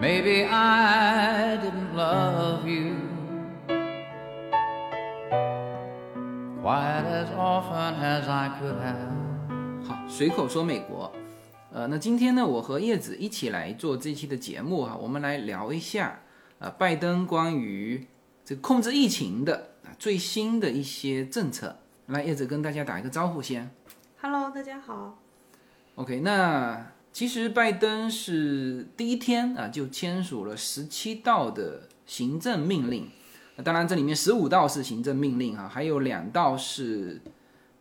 [0.00, 2.96] Maybe I didn't love you
[6.62, 9.84] quite as often as I could have.
[9.86, 11.12] 好，随口说美国。
[11.70, 16.20] 呃，那今天呢，我和叶子一起来做这期的节目哈，我们来聊一下
[16.60, 18.06] 呃，拜登关于
[18.42, 21.76] 这个控制疫情的啊最新的一些政策。
[22.06, 23.70] 来，叶子跟大家打一个招呼先。
[24.22, 25.18] Hello，大家好。
[25.96, 33.10] OK，那其实拜登是第一天啊就签署了十七道的行政命令，
[33.64, 37.20] 当然这里面十五道是行政命令啊，还有两道是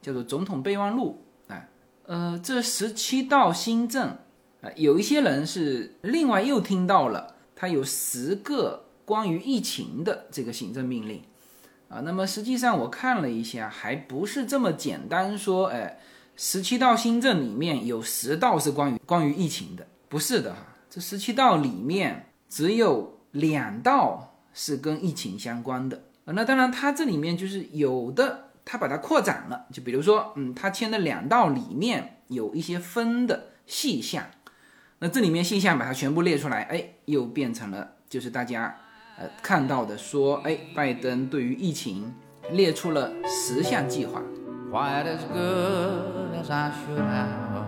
[0.01, 1.69] 叫做总统备忘录啊。
[2.07, 4.17] 呃，这十七道新政
[4.61, 11.21] 啊，有一些人是另外又听到了，他有十个关于疫情的这个行政命令
[11.87, 12.01] 啊。
[12.03, 15.99] 那么实际上我看了一下，还不是这么简单说，哎。
[16.41, 20.59] 十七道新政里面有十道是关于关于疫情的，不是的哈。
[20.89, 26.01] 这十七道里面只有两道是跟疫情相关的。
[26.23, 29.65] 那当然，它这里面就是有的，它把它扩展了。
[29.73, 34.23] 就比如说，嗯，它签的两道里面有一些分的细项，
[34.99, 38.73] 那这里面细项把它全部列出来，哎，又变成了就是大家
[39.17, 42.13] 呃看到的说，哎，拜登对于疫情
[42.51, 44.23] 列出了十项计划。
[44.71, 47.65] quite as good as I should have.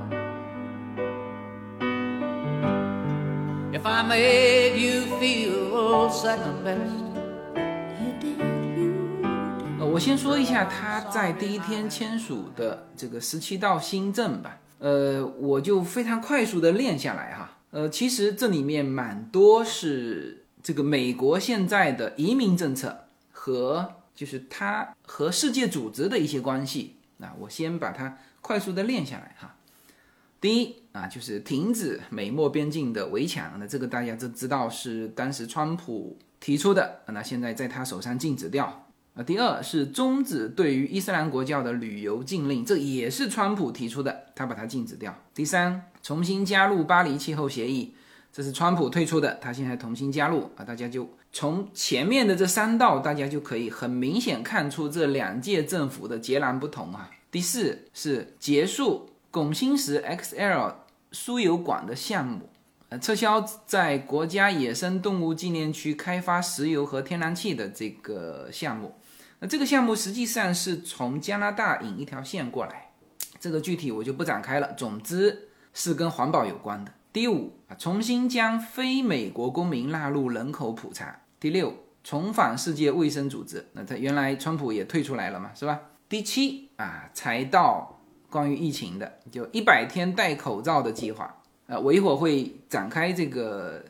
[3.74, 7.02] If I made you feel second best,
[9.80, 14.58] 我先说一下他在第一天签署的这个十七道新政吧。
[14.80, 17.58] 呃，我就非常快速的练下来哈。
[17.72, 26.96] 呃，其实这里面蛮多是这个美国现在的移民政策和就是他和世界组织的一些关系。
[27.18, 29.56] 那我先把它快速的练下来哈。
[30.42, 38.88] 第一啊，就是停止美墨边境的围墙，那这个大家都知道是当时川普提出的，那现在在他手上禁止掉。
[39.14, 45.14] 啊，第二是终止对于伊斯兰国教的旅游禁令，这也是川普提出的，他把它禁止掉。
[45.36, 47.94] 第三，重新加入巴黎气候协议，
[48.32, 57.12] 这是川普退出的，他现在重新加入啊，大家就从前面的这三道，大家就可以很明显看出这两届政府的截然不同啊。
[57.32, 60.76] 第四是结束拱心石 XL
[61.14, 62.50] 输油管的项目，
[62.90, 68.96] 呃，撤销在国家野生动物纪念区开发石油和天然气的这个项目。
[69.40, 72.92] 那这个项目实际上是从加拿大引一条线过来，
[73.40, 74.74] 这个具体我就不展开了。
[74.74, 76.92] 总之是跟环保有关的。
[77.14, 81.22] 第五啊，重新将非美国公民纳入人口普查。
[81.40, 83.68] 第六，重返世界卫生组织。
[83.72, 85.80] 那他原来川普也退出来了嘛，是吧？
[86.08, 88.00] 第七啊，才到
[88.30, 91.32] 关于疫情的，就一百天戴口罩的计划。
[91.68, 93.84] 呃，我一会儿会展开这个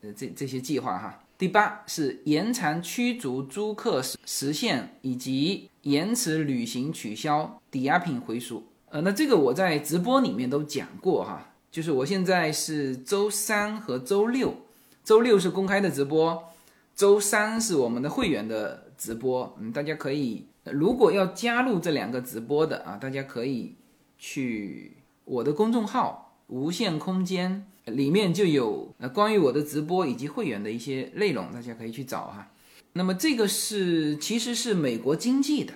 [0.00, 1.20] 呃这这些计划哈。
[1.38, 8.64] 第八是延长驱逐租客时时限，以及延迟旅行取消抵押品回赎。
[8.90, 14.54] 呃，那这个我在直播里面都讲过哈，就是我现在是周三和周六，
[15.02, 16.44] 周六是公开的直播，
[16.94, 19.56] 周三是我们的会员的直播。
[19.58, 23.76] 嗯，大家可以如果要加入这两个直播的啊，大家可以
[24.18, 27.66] 去我的公众号“无限空间”。
[27.86, 32.52] 里面就有呃关于我的直播以及会员的一些内容，大家可以去找哈。
[32.92, 35.74] 那么这个是其实是美国经济的，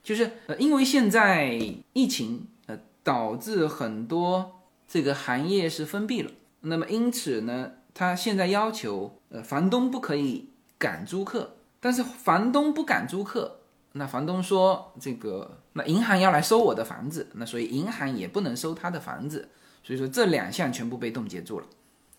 [0.00, 1.58] 就是呃因为现在
[1.94, 13.57] 疫情呃导致很多这个行业是封闭了，那么因此呢，他现在要求呃房东不可以赶租客，但是房东不赶租客，
[13.92, 19.48] 那房东说这个那银行要来收我的房子，那所以银行也不能收他的房子。
[19.82, 21.66] 所以说这两项全部被冻结住了，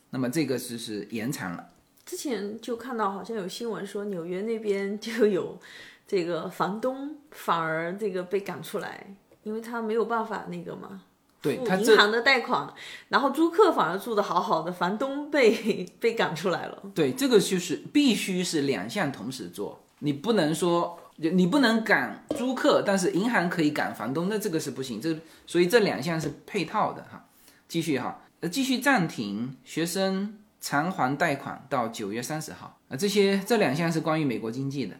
[0.09, 1.69] 那么这个是是延长了。
[2.03, 5.59] 之前就看到好像有新闻说纽约那边 就有
[6.07, 11.01] 这个房东反而这个被赶出来，因为他没有办法那个嘛，
[11.41, 12.73] 付对他银行的贷款，
[13.09, 16.81] 然后租客反而住的好好的，房东被被赶出来了。
[16.95, 25.01] 对这个就是必须是两项同时做，你不能说你不能赶租客，但是银行可以赶房东，那这个是不行。
[25.01, 25.13] 这
[25.45, 27.25] 所以这两项是配套的哈。
[27.67, 34.95] 继续哈，呃，继续暂停学生偿还贷款到九月三十号啊，这些这两项是关于美国经济的，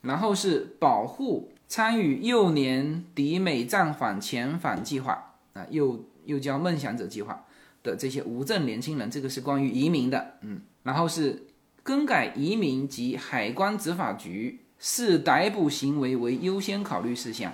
[0.00, 7.44] 然后是保护参与幼年抵美暂缓遣返计划啊，又又叫梦想者计划
[7.82, 11.46] 的这些无证年轻人，这个是关于移民的，嗯，然后是
[11.82, 17.52] 更改移民及海关执法局视逮捕行为为优先考虑事项，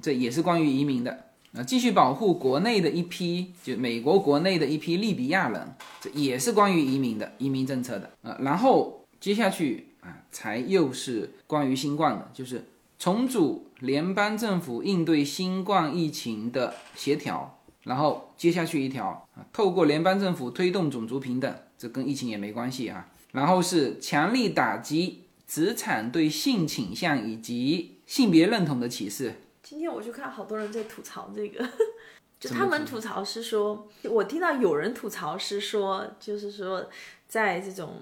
[0.00, 1.24] 这也是关于移民的。
[1.54, 8.36] 啊，继续保护国内的一批，就美国国内的一批利比亚人，这也是关于移民的移民政策的啊。
[8.40, 12.62] 然后接下去啊，才又是关于新冠的，就是
[12.98, 17.58] 重组联邦政府应对新冠疫情的协调。
[17.84, 23.08] 然后接下去一条啊，透过联邦政府推动种族平等，这跟疫情也没关系啊。
[23.32, 29.34] 然后是强力打击职场对性倾向以及性别认同的歧视。
[29.62, 31.68] 今天我就看好多人在吐槽这个，
[32.38, 36.88] 就他们吐槽是说，我听到有人吐槽是说，就是说，
[37.26, 38.00] 在这种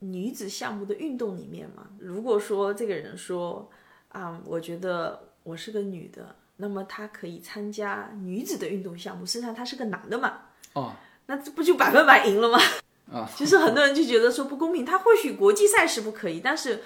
[0.00, 3.70] 女子项目的运动里面嘛，如果说这个人说
[4.08, 10.40] 啊，我觉得我是个女的，那么他可以参加女子的运动项目，实际上他是个男的嘛，
[10.74, 10.94] 哦，
[11.26, 12.58] 那这不就百分百赢了吗？
[13.12, 16.80] 啊， 就是很多人就觉得说不公平，他或许国际赛事不可以，但是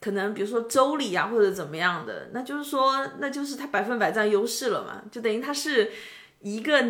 [0.00, 5.90] 可能比如说州里啊或者怎么样的，那就是说那就是他百分百占优势了嘛，就等于他是
[6.40, 6.82] 一个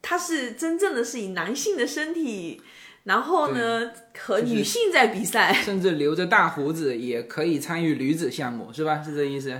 [0.00, 2.62] 他是真正的是以男性的身体，
[3.04, 9.02] 然后呢和女性在比赛， 甚至留着大胡子也可以参与女子项目，是吧？
[9.02, 9.54] 是这意思？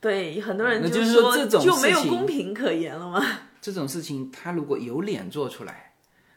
[0.00, 3.24] 对很多人那就是说说这种就没有公平可言了吗。
[3.60, 5.94] 这种事情他如果有脸做出来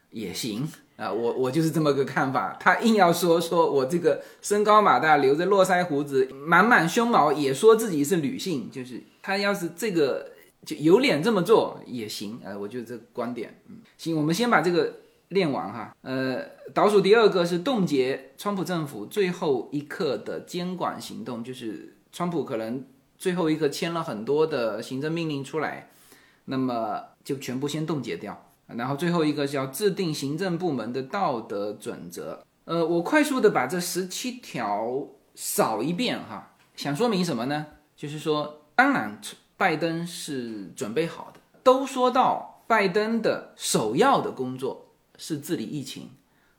[0.10, 0.68] 也行
[1.00, 2.58] 啊，我我就是这么个看法。
[2.60, 10.32] 他硬要说说我这个身高马大，留着络腮胡子，满满胸毛，也说自己是女性，就是他要是这个
[10.66, 14.98] 就有脸这么做也行啊，我就这观点，嗯，行，我们先把这个
[15.30, 15.96] 练完哈。
[16.02, 16.44] 呃，
[16.74, 22.84] 倒数第二个是冻结川普政府最后一刻的监管行动，就是川普可能
[23.18, 25.90] 最后一刻签了很多的行政命令出来。
[26.52, 28.49] 那么就全部先冻结掉。
[28.78, 32.44] 然后最后一个是要制定行政部门的道德准则。
[32.66, 37.66] 呃，我快速的把这十七条扫一遍哈，想说明什么呢？
[37.96, 39.20] 就是说，当然
[39.58, 46.10] 拜登是准备好的，都说到拜登的首要的工作是治理疫情，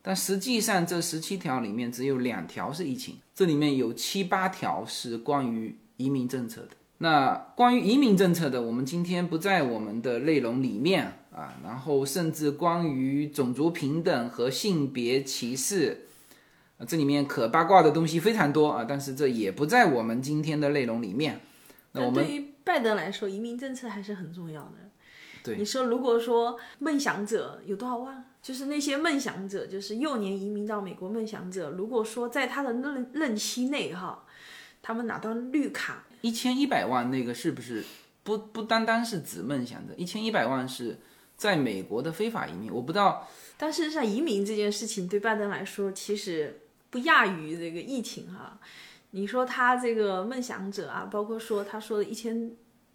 [0.03, 6.71] 但实际上这十七条里面只有两条是疫情，这里面有七八条是关于移民政策的。
[6.99, 16.07] 那关于移民政策的，我们今天不在我们的内容里面啊，然后甚至关于种族平等和性别歧视，
[16.79, 21.41] 啊，这里面可八卦的东西非常多啊，但是这也不在我们今天的内容里面。
[21.93, 24.75] 那我们对于拜登来说，移民政策还是很重要的。
[25.43, 34.27] 对你说，如果说梦想者有多少万，就是那些梦想者，就是幼年移民到美国梦想者，如果说在他的任任期内哈，
[34.83, 37.83] 他们拿到绿卡，一千一百万那个是不是
[38.23, 40.99] 不不单单是指梦想者，一千一百万是
[41.41, 43.27] 在美国的非法移民，我不知道
[43.57, 46.61] 但事实上移民这件事情对拜登来说，其实
[46.91, 48.61] 不亚于这个疫情哈。
[49.13, 52.53] 你说他这个梦想者啊，包括说他说的一千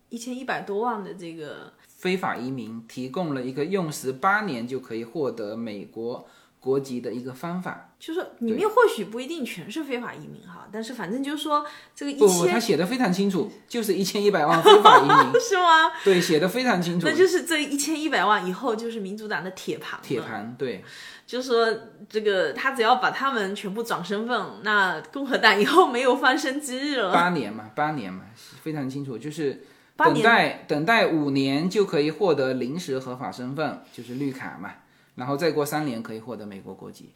[0.10, 6.28] 一千一百多万的这个非法移民提供了一个用时八年就可以获得美国
[6.66, 7.92] 国籍的一个方法。
[8.00, 11.66] 就是说里面或许不一定全是非法移民哈，但是反正就是说
[11.96, 15.92] 这个一不不，他千写的非常清楚，就是一千一百万非法移民， 是吗？
[16.04, 17.16] 对，写的非常清楚那。
[17.16, 20.84] 就是这一千一百万以后就是民主党的铁盘，铁盘对，
[21.26, 21.68] 就是说
[22.10, 27.14] 这个他只要把他们全部转身份，那共和党以后没有翻身之日了。
[27.14, 28.24] 八年嘛，八年嘛，
[28.62, 29.64] 非常清楚，就是
[29.96, 34.72] 等待等待五年就可以获得临时合法身份，就是绿卡嘛，
[35.16, 37.12] 然后再过三年可以获得美国国籍。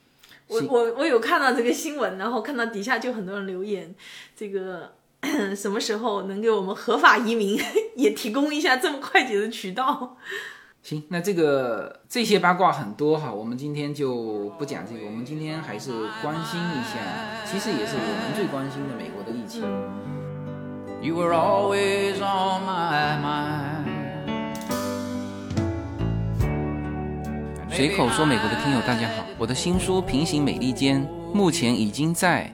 [0.48, 3.94] 我我我有看到这个新闻，然后看到底下就很多人留言，
[4.36, 4.94] 这个
[5.56, 7.60] 什么时候能给我们合法移民
[7.96, 10.18] 也提供一下这么快捷的渠道？
[10.82, 15.92] 行，那这个这些八卦很多哈，我们今天就不讲这个，我们今天还是
[16.22, 16.98] 关心一下，
[17.46, 19.62] 其实也是我们最关心的美国的疫情。
[21.02, 23.69] You were always on my mind.
[27.80, 31.02] 随口说美国的听友，大家好，我的新书《平行美利坚》
[31.34, 32.54] 目前已经在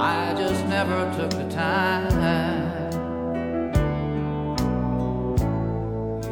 [0.00, 2.08] I just never took the time.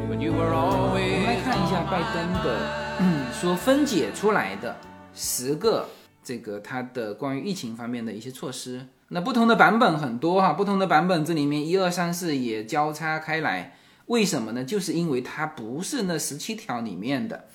[0.08, 4.76] But you were 我们 always 来看一下拜登的，说分解出来的
[5.16, 5.88] 十个
[6.22, 8.86] 这个他的关于疫情方面的一些措施。
[9.08, 13.74] 那不同的版本很多哈，不同的版本这里面一二三四也交叉开来。
[14.06, 14.62] 为什么呢？
[14.62, 17.46] 就是因为它不是那十七条里面的，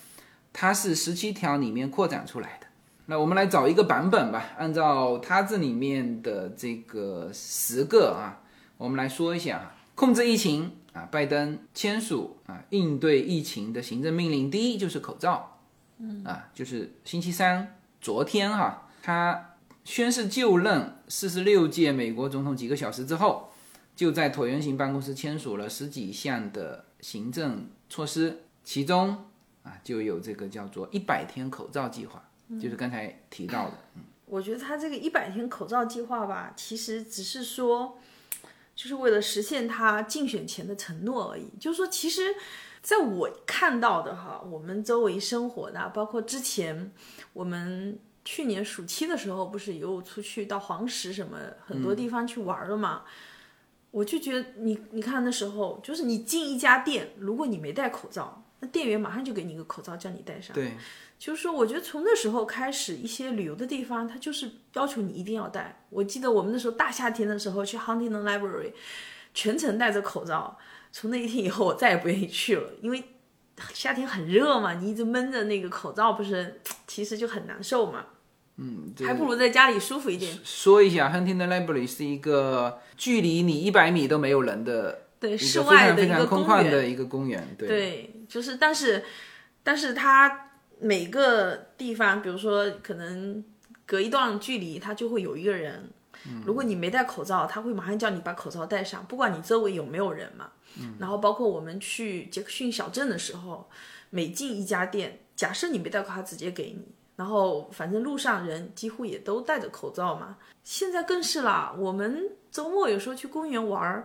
[0.52, 2.60] 它是十七条里面扩展出来。
[3.06, 8.40] 那我们来找一个版本吧，按照它这里面的这个十个啊，
[8.78, 15.58] 我们来说一下啊，控制疫情啊，拜登签署啊应对疫情的行政命令，第一就是口罩，
[15.98, 23.50] 嗯啊，就是星期三昨天哈，他宣誓就任四十六届美国总统几个小时之后，
[23.96, 29.24] 就在椭圆形办公室签署了十几项的行政措施，其中
[29.64, 32.22] 啊就有这个叫做一百天口罩计划。
[32.60, 33.72] 就是刚才提到的，
[34.26, 37.98] 我觉得他这个一百天口罩计划吧，其实只是说，
[38.74, 41.48] 就是为了实现他竞选前的承诺而已。
[41.60, 42.34] 就是说，其实
[42.80, 46.92] 在我看到的哈，我们周围生活的，包括之前
[47.32, 53.02] 我们去年暑期的时候，不是有出去到黄石什么很多地方去玩了嘛？
[53.90, 60.54] 我就觉得你你看那时候，就是你进一家店，如果你没戴口罩，那店员马上就给你一个口罩叫你戴上。
[60.54, 60.72] 对。
[61.18, 65.84] 就是说，我觉得从那时候开始，一些旅游的地方，它就是要求你一定要戴。
[65.90, 68.72] 我记得我们那时候大夏天的时候去 Huntington Library，
[69.32, 70.58] 全程戴着口罩。
[70.90, 73.04] 从那一天以后，我再也不愿意去了，因为
[73.72, 78.06] 夏天很热嘛，你一直闷着那个口罩，不是其实就很难受嘛。
[78.56, 80.36] 嗯，还不如在家里舒服一点。
[80.42, 87.54] 说一下，Huntington Library 是一个距离你一百米都没有人的，对，室外的一个空旷的一个公园。
[87.56, 89.04] 对，就是但是，
[89.62, 90.48] 但是它。
[90.84, 93.44] 每个地方，比如说可能
[93.86, 95.88] 隔一段距离，他就会有一个人。
[96.44, 100.50] 如果你没戴口罩，他会马上叫你把口罩戴上，不管你周围有没有人嘛。
[100.98, 103.70] 然后包括我们去杰克逊小镇的时候，
[104.10, 106.84] 每进一家店，假设你没戴口罩，直接给你。
[107.14, 110.36] 然后反正路上人几乎也都戴着口罩嘛。
[110.64, 114.04] 现在更是啦，我们周末有时候去公园玩，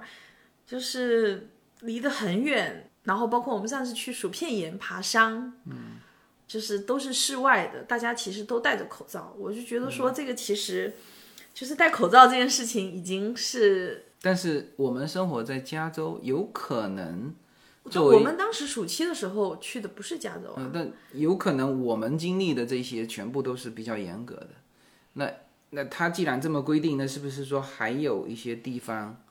[0.67, 2.86] 就是离得很远。
[3.07, 5.97] 然后包括我们上次去薯片岩爬山，嗯。
[6.47, 9.35] 就是都是室外的，大家其实都戴着口罩。
[9.37, 10.95] 我就觉得说，这个其实
[11.53, 14.05] 就是戴口罩这件事情已经是。
[14.21, 17.35] 但是我们生活在加州，有可能
[17.89, 20.53] 就我们当时暑期的时候去的不是加州。
[20.55, 24.51] 嗯，但有可能我们经历的这些全部都是比较严格的。
[25.15, 25.29] 那
[25.71, 29.21] 那他既然这么规定，那是不是说还有一些地方？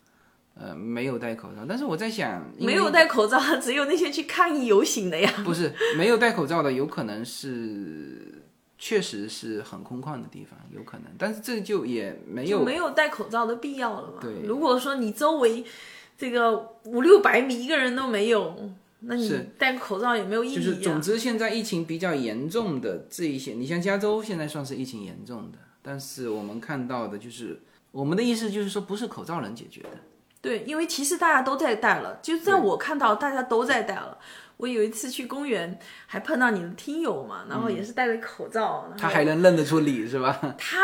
[0.58, 5.30] 呃，没有戴口罩，但是我在想，没有戴口罩，只有那些去抗议游行的呀。
[5.44, 8.42] 不是，没有戴口罩的，有可能是，
[8.78, 14.14] 确实是很空旷的地方，有可能，但是这就也没有没有戴口罩的必要了嘛。
[14.18, 15.62] 对，如果说你周围
[16.16, 18.56] 这个五六百米一个人都没有，
[19.00, 20.56] 那你戴个口罩也没有意义。
[20.56, 27.60] 就是，总之现在疫情比较严重的这一些，你像加州现在算是疫情严重的，但是我们看到的就是，
[27.92, 29.90] 我们的意思就是说，不是口罩能解决的。
[30.46, 34.16] 对，因为其实大家都在戴了，就在我看到大家都在戴了。
[34.58, 38.88] 我有一次去公园，还碰到你的听友嘛，然后也是戴着口罩。
[38.96, 40.38] 他还能认得出你是吧？
[40.56, 40.78] 他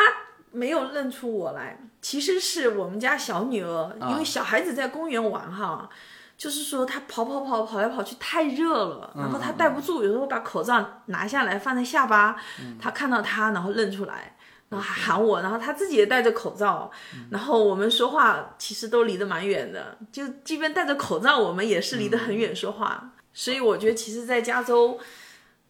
[0.51, 5.89] 没有认出我来，其实是我们家小女儿，因为小孩子在公园玩哈，
[6.37, 12.37] 就是说他跑跑跑跑来跑去太热了，然后他戴不住，有时候把口罩拿下来放在下巴，
[12.79, 14.37] 他看到他然后认出来。
[14.73, 16.91] 然后还喊我，然后他自己也戴着口罩，
[17.31, 23.13] 然后我们说话其实都离得蛮远的，就即便戴着口罩，我们也是离得很远说话。
[23.35, 24.99] 所以我觉得，其实，在加州，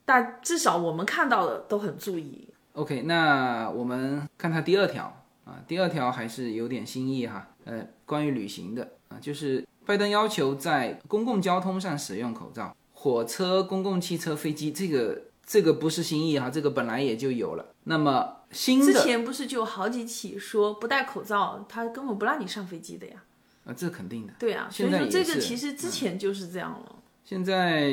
[0.05, 2.49] 大至少我们看到的都很注意。
[2.75, 17.67] OK，那我们看他第二条啊，第二条还是有点新意哈，呃，关于旅行的啊，就是拜登要求在公共交通上使用口罩，火车、公共汽车、飞机，这个这个不是新意哈，这个本来也就有了。
[17.85, 23.25] 那么之前不是就有好几起说不戴口罩，他根本不让你上飞机的呀？
[23.65, 24.33] 啊，这肯定的。
[24.39, 26.97] 对啊，所以说这个其实之前就是这样了。
[27.25, 27.93] 现在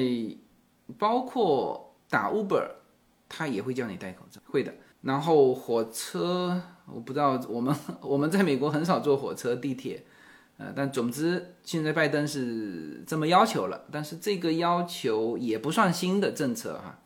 [0.97, 2.67] 包括打 Uber，
[3.29, 4.73] 他也会叫你戴口罩，会的。
[5.01, 10.03] 然后火车，我不知道我们 我们在美国很少坐火车、地铁，
[10.57, 16.99] 呃，但总之现在拜登是这么要求了，但是这个要求也不算新的政策哈。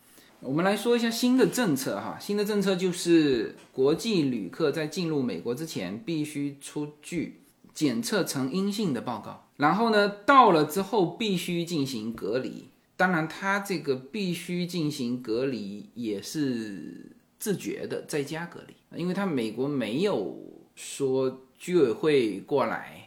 [0.46, 7.42] 我们来说一下新的政策哈，新的政策就是国际旅客在进入美国之前必须出具
[7.74, 12.66] 检测呈阴性的报告，然后呢，到了之后必须进行隔离。
[12.96, 20.38] 当然，他这个必须进行隔离也是自觉的在家隔离，因为他美国没有
[20.76, 23.03] 说居委会过来。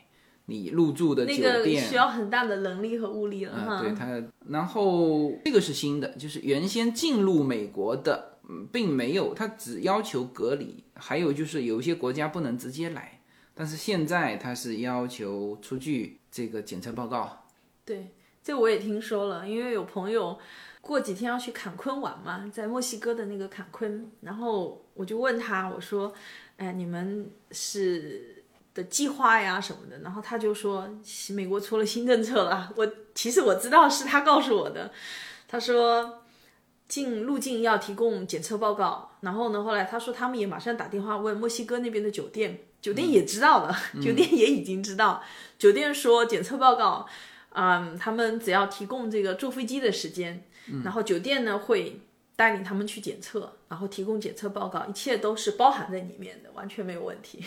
[0.47, 3.81] 你入住的酒店需要很大的能力和物力了哈。
[3.81, 13.21] 对它，然后这个是新的，就是原先进入美国的，嗯，并没有，它只要求隔离，还有就是有一些国家不能直接来，
[13.55, 17.47] 但是现在它是要求出具这个检测报告。
[17.85, 18.13] 对，
[18.43, 20.39] 这我也听说了，因为有朋友
[20.81, 26.13] 过几天要去坎昆玩嘛，在墨西哥的那个坎昆，然后我就问他，我说，
[26.57, 28.36] 哎，你们是
[28.77, 30.87] 的计划呀什么的，然后他就说，
[31.31, 32.71] 美国出了新政策了。
[32.77, 34.93] 我其实我知道是他告诉我的，
[35.49, 36.23] 他说
[36.87, 45.23] 进入境要提供检测报告，然后呢，后来他说他们也马上打电话问墨西哥那边的酒店，酒店也知道了，酒店也已经知道，
[45.59, 47.07] 酒店说检测报告。
[47.59, 50.45] 嗯，他们只要提供这个坐飞机的时间，
[50.85, 51.99] 然后酒店呢会
[52.37, 57.43] 带领他们去检测，然后提供检测报告，一切都是包含在里面的，完全没有问题。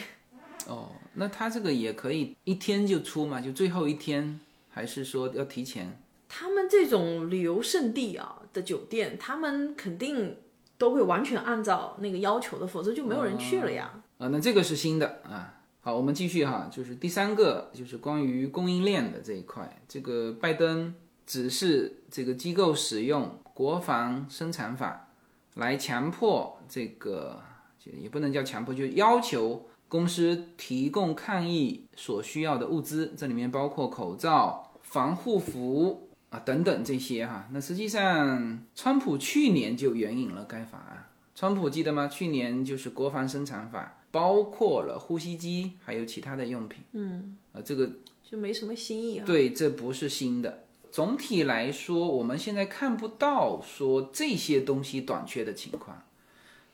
[0.70, 3.42] 哦，那他这个也可以一天就出嘛？
[3.42, 6.00] 就最后一天，还是说要提前？
[6.28, 10.38] 他们这种旅游胜地啊的酒店，他们肯定
[10.78, 13.92] 都会完全按照那个要求的，否则就没有人去了呀。
[14.20, 15.56] 啊，那这个是新的啊。
[15.82, 19.82] 好，我们继续哈，就是第三个，就是关于供应链的这一块。
[19.88, 20.94] 这个拜登
[21.26, 25.08] 指示这个机构使用国防生产法
[25.56, 27.42] 来强迫这个，
[27.86, 37.50] 也不能叫强迫，就要求公司提供抗疫所需要的物资，这里面包括口罩、防护服啊等等这些哈。
[37.52, 41.10] 那实际上，川普去年就援引了该法案。
[41.36, 42.08] 川普记得吗？
[42.08, 43.98] 去年就是国防生产法。
[44.12, 46.82] 包括了呼吸机，还有其他的用品。
[46.94, 47.88] 嗯，啊，这个
[48.24, 49.24] 就没什么新意啊。
[49.24, 50.64] 对，这不是新的。
[50.90, 56.02] 总体来说，我们现在看不到说这些东西短缺的情况。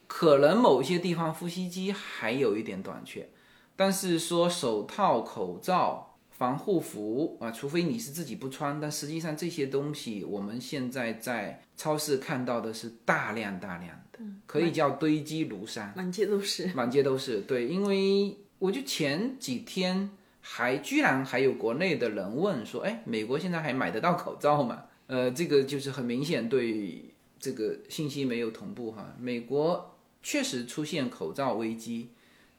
[0.07, 3.29] 可能某些地方呼吸机还有一点短缺，
[3.75, 6.11] 但是说手套、口罩。
[6.37, 17.39] 防护服啊，除非你是自己不穿，但实际上这些东西我们现在在超市看到的是大量大量的，可以叫堆积如山，满街都是， 满街都是。
[17.47, 20.09] 对，因为我就前几天
[20.41, 24.83] 还居然还有国内的人问说，哎，美国现在还买得到口罩吗？
[25.07, 29.15] 呃，这个就是很明显对这个信息没有同步哈。
[29.17, 29.94] 美国
[30.25, 32.09] 确实出现口罩危机，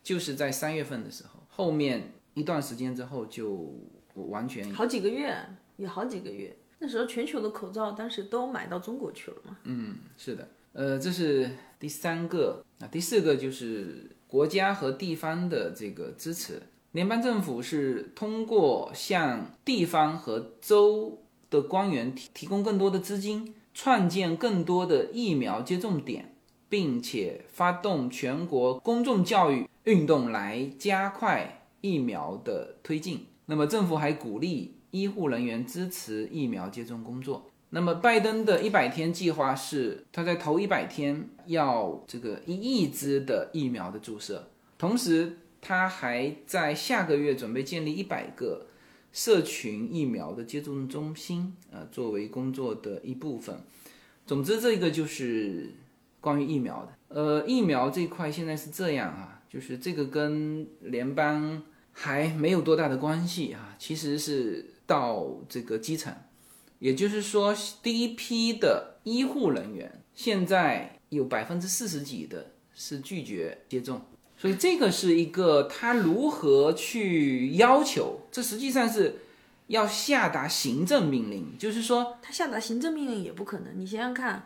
[0.03, 2.13] 就是在三月份的时候，后面。
[2.37, 3.75] 一段时间之后就
[4.13, 5.35] 完全好几个月，
[5.79, 6.55] 有好几个月。
[6.79, 9.57] 那时候全球的口罩当时都买到中国去了嘛？
[9.65, 10.47] 嗯，是的。
[10.75, 11.51] 呃，这是
[11.81, 12.63] 第三个。
[12.77, 16.61] 那第四个就是国家和地方的这个支持。
[16.93, 26.36] 联邦政府是通过向地方和州的官员提提供更多的资金，创建更多的疫苗接种点，
[26.69, 31.63] 并且发动全国公众教育运动来加快。
[31.83, 37.49] 疫苗的推进，那么政府还鼓励医护人员支持疫苗接种工作。
[37.71, 48.67] 那么拜登的一百天计划是，他在头一百天要这个一亿支的疫苗的注射，同时他还在下个月准备建立一百个
[49.13, 53.61] 社群疫苗的接种中心，呃，作为工作的一部分。
[54.27, 55.73] 总之，这个就是
[56.27, 56.93] 关于疫苗的。
[57.09, 61.63] 呃，疫苗这块现在是这样啊，就是这个跟联邦。
[61.99, 66.15] 还没有多大的关系啊，其实是到这个基层，
[66.79, 74.03] 也就是说，第一批的医护人员现在有百分之四十几的是拒绝接种，
[74.37, 79.21] 所以这个是一个他如何去要求，这实际上是
[79.69, 83.81] 要下达行政命令，就是说他下达行政命令也不可能。
[83.81, 84.45] 你想想看，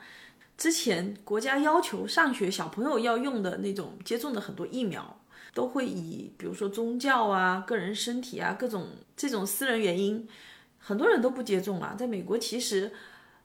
[0.61, 5.17] 之前国家要求上学小朋友要用的那种接种的很多疫苗。
[5.53, 10.29] 都会以比如说宗教啊、个人身体啊各种这种私人原因，
[10.79, 11.97] 很多人都不接种啊。
[11.99, 12.93] 在美国，其实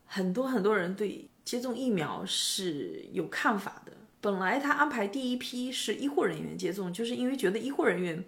[0.05, 3.91] 很多很多人对接种疫苗是有看法的。
[4.21, 8.23] 本来他安排第一批是医护人员接种，就是因为觉得医护人员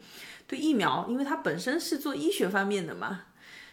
[0.47, 3.26] 对疫苗，因为他本身是做医学方面的嘛，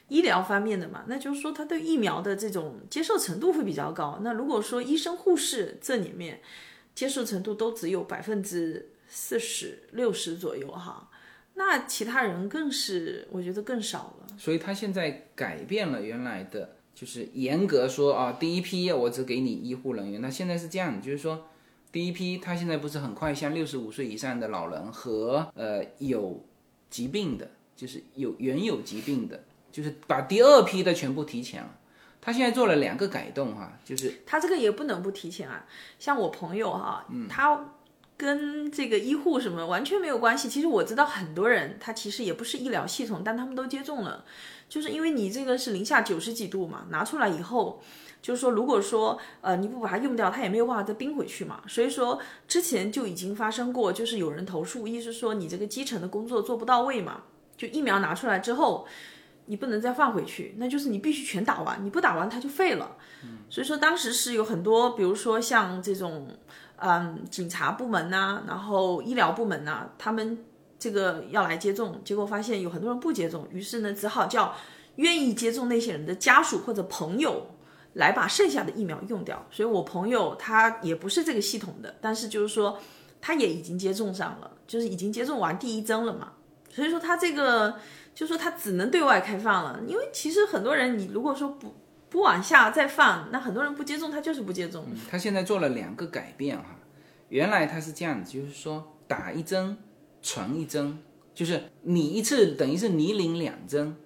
[0.08, 4.20] 医疗方面的嘛，那就是说他对疫苗的这种接受程度会比较高。
[4.22, 6.40] 那如果说医生、护士这里面
[6.94, 8.90] 接受程度都只有百分之。
[9.06, 11.08] 四十六十左右哈，
[11.54, 14.26] 那其他人更是我觉得更少了。
[14.36, 20.20] 所以他现在改变了原来的，就是严格说啊，第一批我只给你医护人员。
[20.20, 21.46] 那现在是这样，就是说
[21.92, 26.42] 第一批他现在不是很快向六十五岁以上的老人和呃有
[26.90, 31.68] 疾病的，就是有原有疾病的，就是把第二批的全部提前了。
[32.20, 35.66] 他现在做了两个改动哈，就是他这个也不能不提前啊。
[35.98, 37.72] 像我朋友哈，他。
[38.16, 40.48] 跟这个医护什么完全没有关系。
[40.48, 44.24] 其实我知道很多人，他其实也不是医疗系统，但他们都接种了，
[44.68, 47.82] 就是因为你这个是零下九十几度嘛，拿出来以后，
[48.22, 51.60] 就是说如果说呃你不把它用掉，它也没有办法再冰回去嘛。
[51.66, 57.22] 所以说之前就已经发生过，就是有人投诉，意思说你这个基层的工作做不到位嘛。
[57.56, 58.86] 就疫苗拿出来之后，
[59.46, 62.96] 你不能再放回去，那就是你必须全打完，你不打完它就废了。
[63.48, 66.28] 所以说当时是有很多，比如说像这种，
[66.76, 70.44] 嗯，警察部门呐、然后医疗部门呐、他们
[70.78, 74.54] 这个要来接种，结果发现有很多人不接种，于是呢，只好叫
[74.96, 77.46] 愿意接种那些人的家属或者朋友
[77.94, 79.46] 来把剩下的疫苗用掉。
[79.50, 82.78] 所以我朋友他也不是这个系统的，但是就是说
[83.20, 86.32] 他也已经接种上了，就是已经接种完第一针了嘛。
[86.70, 87.76] 所以说他这个
[88.14, 91.74] 就说他只能对外开放了，因为其实很多人你如果说不
[92.08, 94.86] 不往下再放，那很多人不接种他就是不接种。
[95.10, 96.78] 他现在做了两个改变哈，
[97.28, 99.76] 原来他是这样子，就是说打一针
[100.22, 100.96] 存一针，
[101.34, 103.96] 就是你一次等于是你领两针，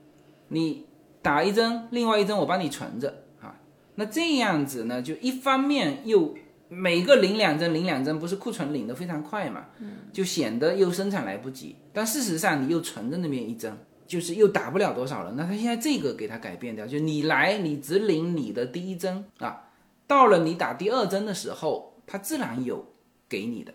[0.48, 0.86] 你
[1.20, 3.60] 打一针，另外一针我帮你存着啊。
[3.96, 6.34] 那这样子呢，就一方面又
[6.70, 9.66] 每个领两针领两针，不是库存领的非常快嘛，
[10.14, 13.76] 就显得又生产来不及，但事实上你又存着那边一针。
[14.08, 19.68] 就是又打不了多少了，那他现在这个给他改变掉，就你来，你只领你的第一针啊，
[20.06, 22.94] 到了你打第二针的时候，他自然有
[23.28, 23.74] 给你的，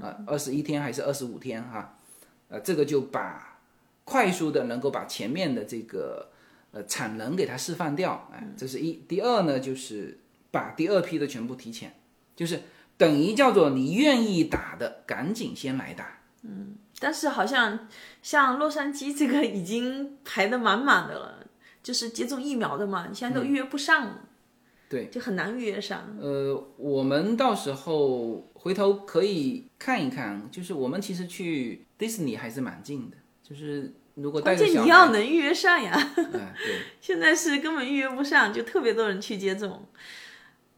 [0.00, 1.98] 啊，二十一天还是二十五天哈、
[2.48, 3.58] 呃，这个就把
[4.04, 6.30] 快速的能够把前面的这个
[6.70, 8.92] 呃产能给它释放掉，哎，这是一。
[9.08, 10.20] 第二呢，就是
[10.52, 11.92] 把第二批的全部提前，
[12.36, 12.60] 就是
[12.96, 16.20] 等于叫做你愿意打的赶紧先来打，
[17.02, 17.88] 但是好像
[18.22, 21.44] 像洛杉矶这个已经排得满满的了，
[21.82, 24.20] 就是接种疫苗的嘛，你现在都预约不上，
[24.88, 26.16] 对就很难预约上。
[26.20, 39.86] 呃，我们到时候回头可以看一看，就是我们其实去迪士尼还是蛮近的，就是如果带关键你要能预约上呀，哎对， 现在是根本预约不上，就特别多人去接种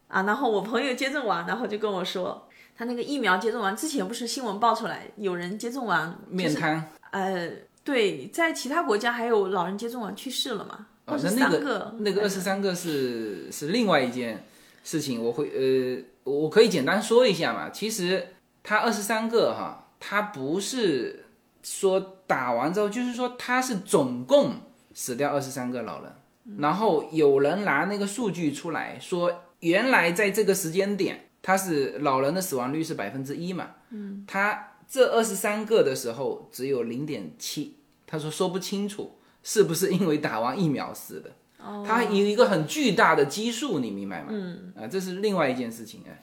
[0.08, 0.22] 啊。
[0.22, 6.84] 然后我朋友接种完，然后就跟我说，他那个疫苗接种完之前不是新闻爆出来，有人接种完面瘫。
[7.10, 7.50] 呃，
[7.84, 14.44] 对，在其他国家还有老人接种完去世了嘛，二哦，十三个那个二十三个是是另外一件
[14.82, 17.70] 事情，我会呃，我可以简单说一下嘛。
[17.70, 21.26] 其实他二十三个哈，他不是
[21.62, 24.54] 说打完之后，就是说他是总共
[24.92, 26.12] 死掉二十三个老人，
[26.58, 37.76] 然后有人拿那个数据出来说，原来在这个时间点，他是老人的死亡率是百分之一嘛，嗯，他这二十三个的时候只有零点七，
[38.06, 39.18] 他说说不清楚。
[39.46, 41.30] 是不是因为打完疫苗死的？
[41.62, 44.28] 哦，他有一个很巨大的基数，你明白吗？
[44.30, 46.18] 嗯，啊，这是另外一件事情，哎，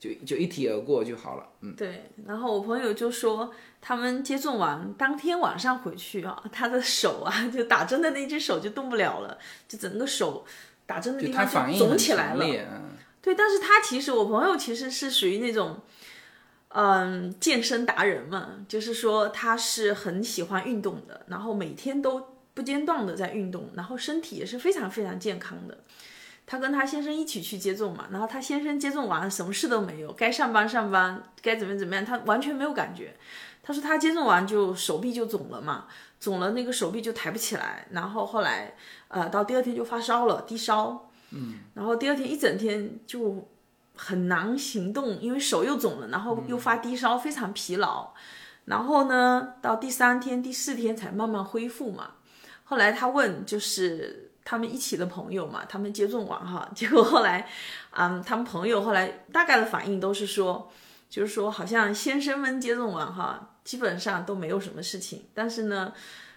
[0.00, 1.46] 就就一提而过就好了。
[1.60, 9.36] 嗯，对，然后我朋友就说，他们接种完当天晚上回去啊，他的手啊，就打针的那只手就动不了了，
[9.68, 10.46] 就整个手
[10.86, 12.46] 打针的地方就肿起来了。
[13.22, 15.80] 对，但是他其实我朋友其实是属于那种，
[16.68, 25.78] 嗯，健身达人嘛，就是说他是很喜欢运动的，然后每天都不间断的在运动，然后身体也是非常非常健康的。
[26.44, 33.16] 他跟他先生一起去接种嘛，然后他先生接种完什么事都没有，该上班上班，该怎么怎么样，他完全没有感觉。
[33.62, 35.86] 他说他接种完就手臂就肿了嘛，
[36.18, 38.74] 肿了那个手臂就抬不起来，然后后来
[39.06, 43.48] 呃到第二天就发烧了，低烧，嗯，然后第二天一整天就
[43.96, 48.12] 很难行动，因为手又肿了，然后又发低烧，非常疲劳。
[48.66, 52.12] 然后呢，到第三天、第四天才慢慢恢复嘛。
[52.64, 57.48] 后来他问，就是他们一起的朋友嘛，他们接种完哈， 结果后来，
[57.90, 60.70] 嗯，他们朋友后来大概的反应都是说，
[61.10, 65.92] 就是说好像先生们接种完哈，基本上都没有什么事情，但是呢，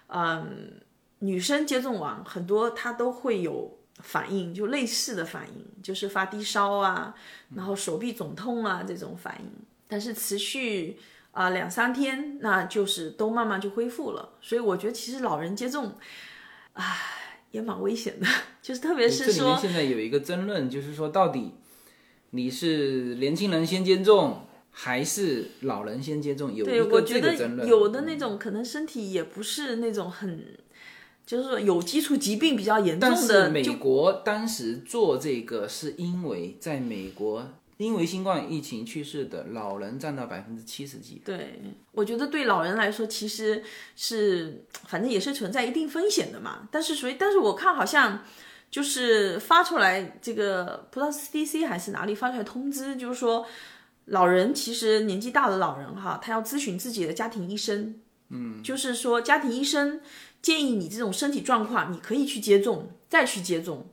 [0.08, 0.82] 嗯，
[1.20, 7.16] 女生接种完很多她都会有反应，就类似的反应，就是发低烧啊，
[7.56, 9.50] 然后手臂肿痛啊这种反应，
[9.88, 10.98] 但是持续。
[11.36, 14.38] 啊、两三天，那就是都慢慢就恢复了。
[14.40, 15.94] 所以我觉得其实老人接种，
[16.72, 16.96] 唉，
[17.52, 18.26] 也蛮危险的，
[18.64, 21.56] 就是特别是说这里面，现在有一个争论，就是说到底
[22.30, 26.56] 你是年轻人先接种，还是老人先接种？
[26.56, 27.68] 有对一个我觉得这个争论。
[27.68, 30.58] 有的那种可能身体也不是那种很，
[31.26, 41.22] 就是说有基础疾病比较严重但是的，美国当时做这个，是因为在美国因为新冠疫情去世的老人占到百分之七十几。
[41.26, 41.60] 对，
[41.92, 43.62] 我觉得对老人来说，其实
[43.96, 46.70] 是反正也是存在一定风险的嘛。
[46.72, 48.24] 但是所以，但是我看好像
[48.72, 53.46] 就是发出来这个不知道是 CDC 还是哪里发出来通知，就是说
[54.06, 57.96] 老人其实年纪大的老人哈，他要咨询自己的家庭医生。
[58.30, 60.02] 嗯，就是说家庭医生
[60.46, 63.88] 建议你这种身体状况，你可以去接种，再去接种。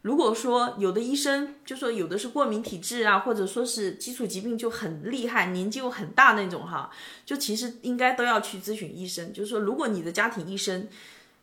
[0.00, 6.90] 如果说有的医生就说有的是过敏体质啊，或者说是基础疾病就很厉害，年纪又很大那种哈，
[7.26, 9.34] 就其实应该都要去咨询医生。
[9.34, 10.88] 就是说，如果你的家庭医生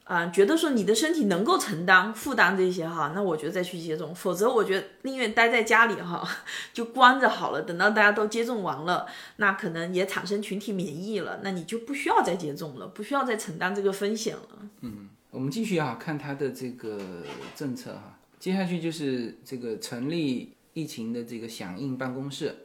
[0.05, 6.23] 啊、觉得说你的身体能够承担负担这些哈，那我觉得再去接种，否则我觉得宁愿待在家里哈，
[6.71, 7.61] 就关着好了。
[7.63, 14.69] 等到大家都接种完了，那可能也产生群体免疫了，那你就不需要再接种了，不需要再承担这个风险了。
[14.81, 16.99] 嗯我们继续啊，看它的这个
[17.55, 18.19] 政策哈。
[18.39, 22.55] 接下去就是这个成立疫情的这个响应办公室。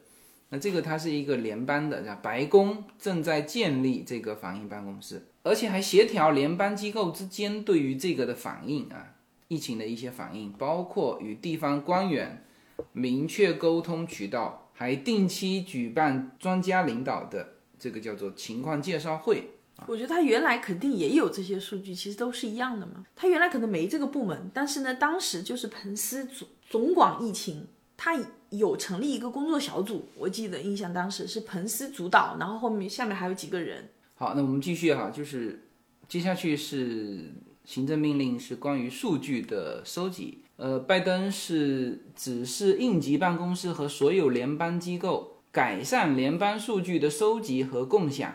[0.50, 9.14] 那这个它是一个联邦的，是吧白宫正在建立这个反应办公室，而且还协调联邦机构之间对于这个的反应啊，
[9.48, 12.44] 疫情的一些反应，包括与地方官员
[12.92, 19.50] 明确沟通渠道，还定期举办专家领导的这个叫做情况介绍会。
[19.86, 23.06] 我觉得他原来肯定也有这些数据，其实都是一样的嘛。
[23.16, 28.14] 他原来可能没这个部门，但是呢，当时就是彭斯总总管疫情，他
[28.50, 33.88] 有成立一个工作小组，我记得印象当时是彭斯主导，然后后面下面还有几个人。
[34.20, 35.62] 好，那我们继续哈，就是
[36.06, 37.32] 接下去是
[37.64, 40.40] 行政命令，是关于数据的收集。
[40.56, 48.34] 呃，拜登是指示应急办公室和所有联邦机构改善联邦数据的收集和共享。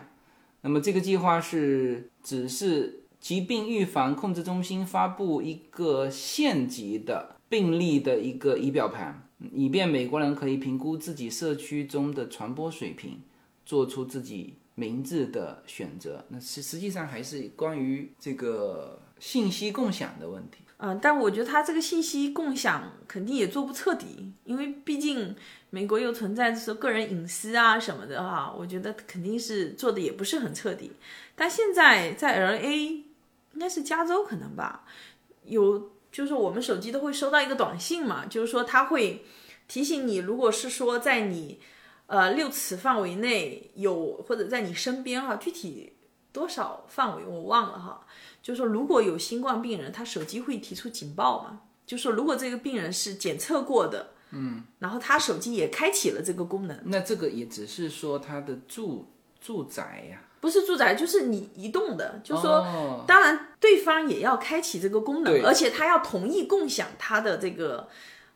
[0.62, 9.22] 那么这个计划是指示疾病预防控制中心发布一个县级的病例的一个仪表盘，
[9.52, 13.20] 以便美国人可以评估自己社区中的传播水平，
[13.64, 16.24] 做出自己名字的选择。
[16.28, 20.58] 那实实际上还是关于这个信息共享的问题。
[20.78, 25.34] 嗯，但我觉得他这个信息共享肯定也做不彻底，因为毕竟
[25.70, 30.92] 美国又存在说个人隐私啊什么的哈，我觉得肯定是做的也不是很彻底。
[31.34, 34.84] 但现在在 L A 应该是加州可能吧，
[35.46, 39.24] 有就是我们手机都会收到一个短信嘛，就是说它会
[39.66, 41.58] 提醒你，如果是说在你
[42.06, 45.92] 呃六尺范围内有或者在你身边哈，具体
[46.32, 48.06] 多少范围我忘了哈。
[48.42, 51.62] 就是说，如果有新冠病人，他手机会提出警报嘛？
[51.84, 59.06] 就是说，如果这个病人是检测过的，嗯，然后他手机也开启了这个功能，那这个也只是说他的住
[59.40, 63.04] 住宅呀、不是住宅，就是你移动的，就是说，哦。
[63.06, 67.88] 当然对方也要开启这个功能，而且他要同意共享他的这个，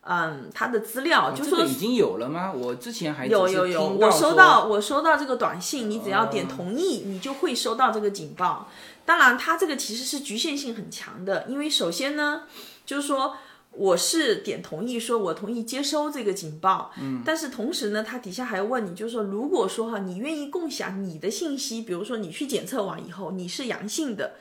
[0.02, 2.50] 嗯，他的资料，就说这个已经有了吗？
[2.50, 8.68] 我之前还有有有，我收到我收到这个短信，你只要点哦同意，你就会收到这个警报。
[9.04, 12.44] 当然，它这个其实是局限性很强的，因为首先呢，
[12.86, 13.36] 就是说
[13.72, 24.32] 我是点同意，说我同意接收这个警报，嗯，但是同时呢，它底下还要问你，就是说，如果说哈，你愿意共享你的信息，比如说你去检测完以后你是阳性的。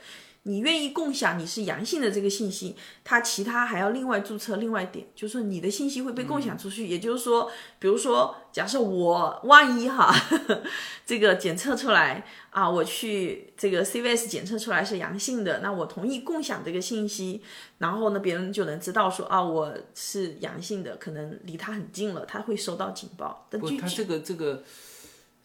[0.44, 2.74] 你愿意共享你是阳性的这个信息，
[3.04, 6.86] 它其他还要另外注册，另外点，就是说你的信息会被共享出去。
[6.86, 10.14] 也就是说，比如说，假设我万一哈，
[11.04, 17.42] 这个检测出来啊，我去这个 CVS 检测出来是阳性的，那我同意共享这个信息，
[17.76, 23.46] 然后呢，别人就能知道说啊，我是阳性的，可能离他很近了，他会收到警报。
[23.50, 24.64] 但不，具体他这个这个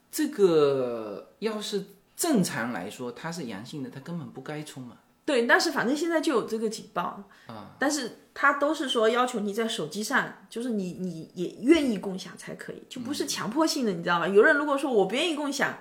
[0.10, 1.84] 这个要是
[2.16, 4.96] 正常来说他是阳性的，他根本不该出门。
[5.26, 7.24] 对，但是反正现在就有这个警报。
[7.48, 14.28] 啊，但是它都是说要求你在手机上，就是你你也愿意共享才可以，就不是强迫性的，你知道吗？
[14.28, 15.80] 有人如果说我不愿意共享，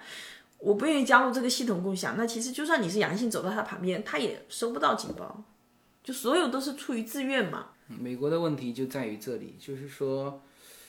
[0.58, 5.44] 我不愿意加入这个系统共享，那其实就算你是阳性走到他旁边，他也收不到警报，
[6.02, 10.42] 就所有都是出于自愿嘛，美国的问题就在于这里，就是说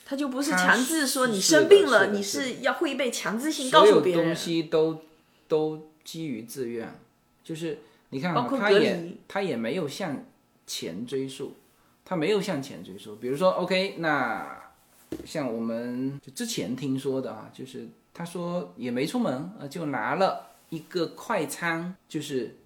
[0.06, 5.02] 他就不是强制说你生病了，你是要会被强制性告诉别人，东西都
[5.48, 6.88] 都基于自愿，
[7.42, 7.78] 就是
[8.10, 10.24] 你看啊，他也他也没有向
[10.66, 11.54] 前追溯，
[12.04, 13.16] 他没有向前追溯。
[13.16, 14.70] 比如说，OK，那
[15.24, 22.56] 像我们就之前听说的啊，就是他说也没出门，啊，就拿了一个快餐，就是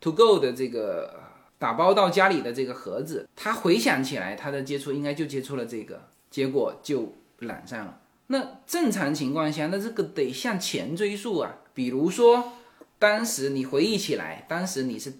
[0.00, 1.20] To Go 的这个
[1.58, 8.00] 打包到家里的这个盒子，他回想起来，他的接触应该就接触了这个，结果就染上了。
[8.28, 11.56] 那正常情况下，那这个得向前追溯啊。
[11.78, 12.54] 比如说，
[12.98, 15.12] 当时你回忆起来，当时你是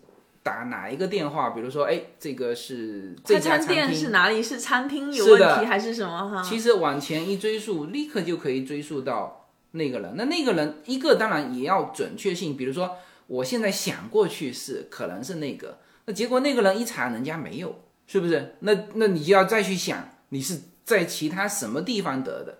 [0.42, 1.51] 打哪一个电话？
[1.51, 4.42] 比如说，哎，这个是这快餐家餐厅店是哪里？
[4.42, 6.42] 是餐厅有问题还是什么哈？
[6.42, 10.14] 其实往前一追溯，立刻就可以追溯到那个人。
[10.16, 12.97] 那那个人一个当然也要准确性，比如说
[13.29, 18.57] 我现在想过去是可能是那个，那结果那个人一查人家没有，是不是？
[18.59, 22.59] 那那你就要再去想你是在其他什么地方得的，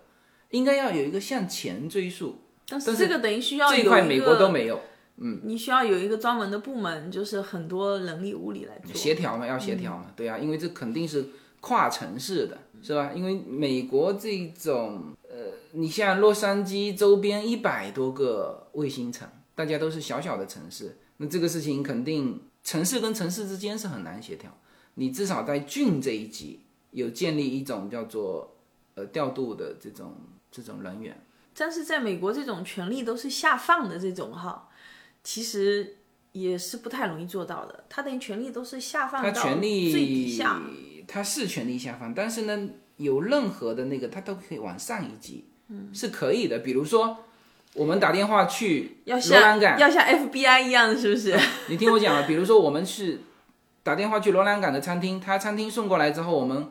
[0.51, 2.43] 应该要有一个向前追溯。
[2.69, 4.79] 但是这个等于需要这一块美国都没有
[5.17, 11.25] 嗯你需要有一个专门的部门，就是很多人力物力来做协调嘛，要协调嘛，对啊，因为这肯定是
[11.59, 13.11] 跨城市的，是吧？
[13.13, 24.49] 因为美国这种呃，你像洛杉矶周边一百多个卫星城，大家都是小小的城市，那这个事情肯定城市跟城市之间是很难协调。
[24.93, 28.55] 你至少在郡这一级有建立一种叫做
[28.95, 30.13] 呃调度的这种
[30.49, 31.21] 这种人员。
[31.59, 34.69] 但是在美国，这种权力都是下放的这种哈，
[35.21, 35.97] 其实
[36.31, 37.83] 也是不太容易做到的。
[37.89, 40.61] 他等于权力都是下放他到最底下，
[41.05, 46.59] 他是权力下放，但是呢，有任何的那个他都可以往上一级，嗯，是可以的。
[46.59, 47.17] 比如说，
[47.73, 51.37] 我们打电话去要罗兰像港，要像 FBI 一样，是不是？
[51.67, 53.19] 你听我讲啊，比如说我们是
[53.83, 56.67] 打电话去罗兰港的餐厅，他餐厅送过来之后，我们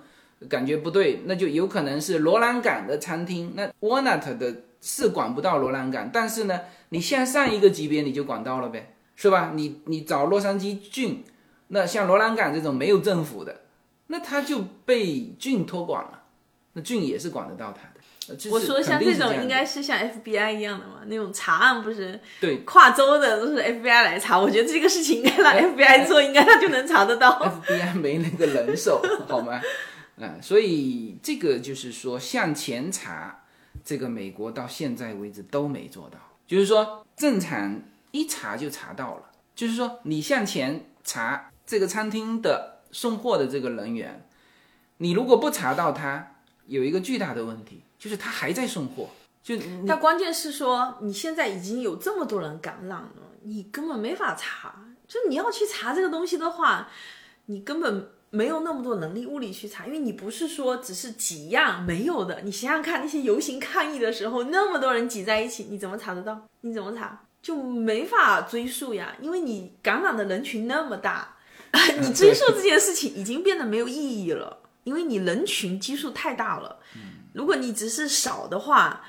[0.49, 6.61] 感觉不对，那就有可能是罗兰港的餐厅，那 Walnut 的是管不到罗兰港，但是呢，
[6.91, 9.53] 你向上一个级别你就管到了呗，是吧？
[9.55, 11.25] 你你找洛杉矶郡，
[11.69, 13.63] 那像罗兰港这种没有政府的，
[14.07, 16.23] 那他就被郡托管了，
[16.75, 17.95] 那郡也是管得到他的。
[18.51, 27.41] 我说像这种应该是像 FBI 一样的嘛，那种查案不是对跨州的都是 FBI 来查，我觉得这个事情应该让 FBI 做，应该他就能查得到。
[27.67, 29.59] FBI 没那个人手，好吗？
[30.19, 33.45] 嗯、所以这个就是说向前查，
[33.85, 36.19] 这个美国到现在为止都没做到。
[36.47, 44.27] 就是说正常一查就查到了，就是说你向前查这个餐厅的送货的这个人员，
[44.97, 49.11] 你如果不查到他，有一个巨大的问题，就是他还在送货，
[49.43, 54.75] 就那关键是说，你现在已经有这么多人感染了，你根本没法查。
[55.07, 56.89] 就你要去查这个东西的话，
[57.47, 62.43] 你根本没有那么多能力物力去查，因为你不是说只是几样没有的。
[62.43, 66.47] 你想想看，那些游行抗议的时候，那么多人挤在一起，你怎么查得到？
[66.61, 67.25] 你怎么查？
[67.41, 71.37] 就没法追溯呀，因为你感染的人群那么大，
[72.01, 76.81] 你追溯这件事情已经变得没有意义了，因为你人群基数太大了。
[77.33, 79.03] 如果你只是少的话，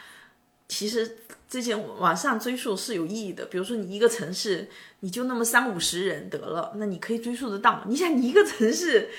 [0.69, 1.17] 其实
[1.49, 3.43] 这件往上追溯是有意义的。
[3.47, 4.69] 比如说你一个城市，
[5.01, 7.83] 你就那么三五十人得了，那你可以追溯得到。
[7.87, 9.09] 你想，你一个城市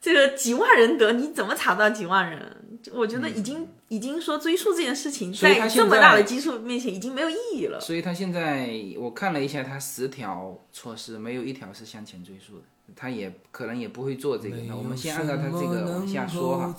[0.00, 2.56] 这个几万人得，你怎么查到几万人？
[2.92, 7.78] 我觉得已经、已经说追溯这件事情，在这么大的基数面前已经没有意义了。
[7.78, 12.62] 所以他现在我看了一下，他十条措施没有一条是向前追溯的，
[12.94, 14.56] 他也可能也不会做这个。
[14.68, 16.74] 那我们先按照他这个往下说哈。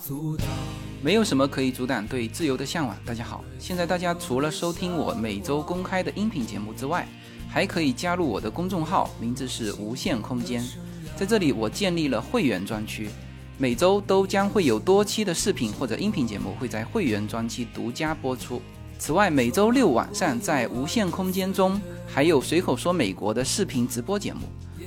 [1.02, 2.96] 没有什么可以阻挡对自由的向往。
[3.04, 7.08] 大家好，现在大家除了收听我每周公开的音频节目之外，
[7.48, 10.64] 还可以加入我的公众号，名字是无限空间。
[11.16, 13.08] 在这里，我建立了会员专区，
[13.58, 18.62] 每周都将会有多期的视频或者音频节目会在会员专区独家播出。
[18.96, 24.40] 此外，每周六晚上在无限空间中还有随口说美国的视频直播节目，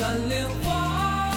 [0.00, 1.30] 蓝莲花。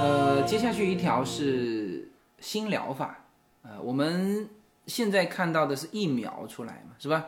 [0.00, 3.24] 呃，接下去一条是新疗法，
[3.62, 4.48] 呃，我们
[4.86, 7.26] 现在看到的是疫苗出来嘛，是吧？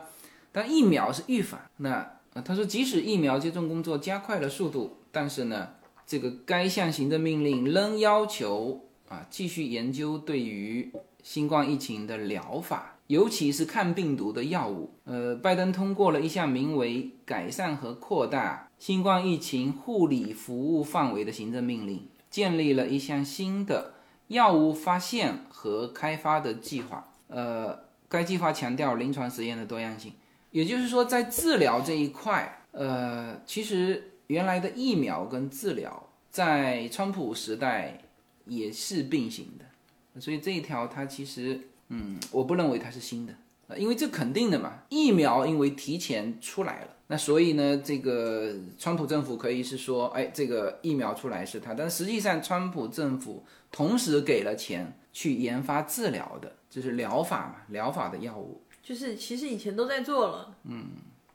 [0.51, 5.69] 但疫苗是预防，那呃他说即使疫苗接种工作加快了速度，但是呢，
[6.05, 10.91] 这个该项行政命令仍要求啊继续研究对于
[11.23, 12.96] 新冠疫情的疗法。
[13.07, 23.93] 尤其是抗病毒的药物，呃，拜登通过了一项名为“改善和扩大新冠疫情护理服务范围”的行政命令，建立了一项新的
[24.27, 27.13] 药物发现和开发的计划。
[27.27, 30.13] 呃，该计划强调临床实验的多样性，
[30.51, 38.01] 也就是说，在治疗这一块，呃，其实原来的疫苗跟治疗在川普时代
[38.45, 43.33] 也是并行的，所以这一条它其实，嗯，我不认为它是新的。
[43.67, 60.85] 呃因为这肯定的嘛，疫苗因为提前出来了，那所以呢，这个川普政府可以是说，哎，这个疫苗出来是它，但实际上川普政府同时给了钱去研发治疗的，就是疗法嘛，疗法的药物，就是其实以前都在做了，嗯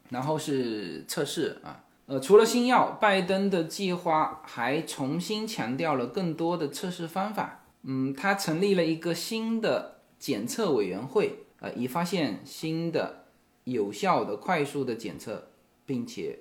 [0.08, 7.58] 然后是测试啊，呃，除了新药，拜登的计划还重新强调了更多的测试方法。
[7.84, 9.91] 嗯，他成立了一个新的
[10.22, 13.24] 检测委员会，呃，以发现新的
[13.64, 15.48] 有效的、快速的检测，
[15.84, 16.38] 并且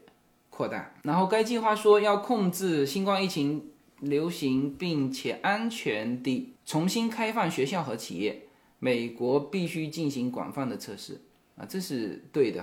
[0.51, 0.93] 扩大。
[1.01, 3.71] 然后该计划说要控制新冠疫情
[4.01, 8.43] 流行，并且安全地重新开放学校和企业。
[8.77, 11.19] 美国必须进行广泛的测试
[11.55, 12.61] 啊，这是对的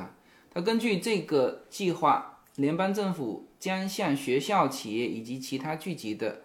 [0.54, 0.60] 他。
[0.60, 6.42] 根据这个计划，联邦政府将向学校、企业以及其他聚集的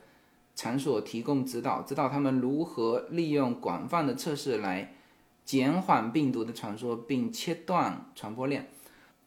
[0.55, 4.93] 场所提供指导，指导他们如何利用广泛的测试来
[5.43, 8.69] 减缓病毒的传播，并切断传播链。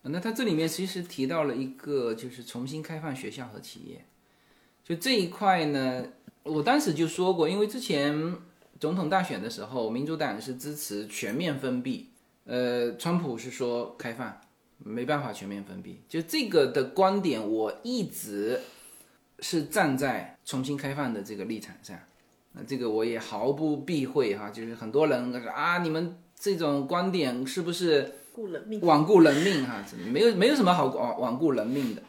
[0.02, 4.04] 那它这里面其实提到了一个，就是重新开放学校和企业。
[4.84, 6.06] 就这一块呢，
[6.44, 8.36] 我当时就说过，因为之前
[8.78, 12.10] 总统大选的时候，民主党是支持全面封闭，
[12.44, 14.40] 呃，川普是说开放，
[14.78, 16.02] 没办法全面封闭。
[16.08, 18.60] 就这个的观点，我一直
[19.40, 21.98] 是站在重新开放的这个立场上。
[22.52, 28.14] 那这个我也毫不避讳哈，就是很多人说啊，你们这种观点是不是。
[28.36, 29.82] 罔顾人命哈？
[30.12, 32.02] 没有没有什么好罔罔顾人命的，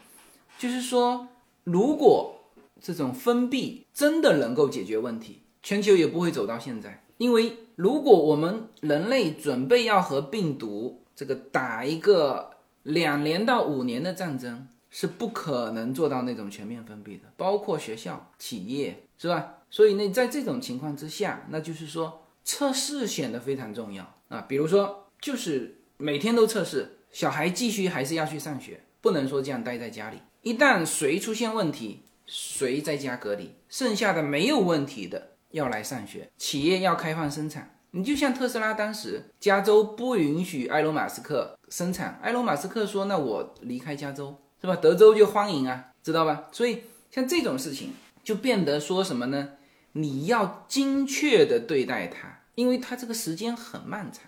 [0.60, 1.26] 就是说，
[1.64, 2.36] 如果
[2.82, 7.02] 这种封闭真的能够解决问题，全球也不会走到现在。
[7.18, 12.52] 因为如果我们人类准备要和病毒这个打一个
[12.84, 19.56] 两年到五年的战争，是不可能做到那种全面封闭的，包括学校、企业，是吧？
[19.70, 24.42] 所以呢，在这种情况之下，那就是说测试显得非常重要啊。
[24.48, 30.18] 比如说，就是每天都测试，小孩继续还是要去上学，不能说这样待在家里。
[30.42, 37.74] 一旦谁出现问题，谁在家隔离，剩下的没有问题的要来上学，企业要开放生产。
[37.92, 44.76] 你就像特斯拉当时，加州不允许埃隆·马斯克生产，埃隆·马斯克说：“那我离开加州，是吧？
[44.76, 47.94] 德州就欢迎啊，知道吧？”所以像这种事情
[48.24, 49.50] 就变得说什么呢？
[49.94, 54.24] 你要精确的对待它，因为它这个时间很漫长。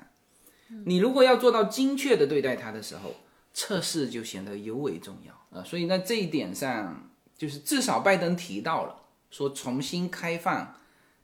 [0.86, 3.16] 你如果要做到精确的对待它的时候，
[3.54, 5.64] 测试就显得尤为重要啊。
[5.64, 8.96] 所以在这一点上，就是至少拜登提到了
[9.32, 10.76] 说重新开放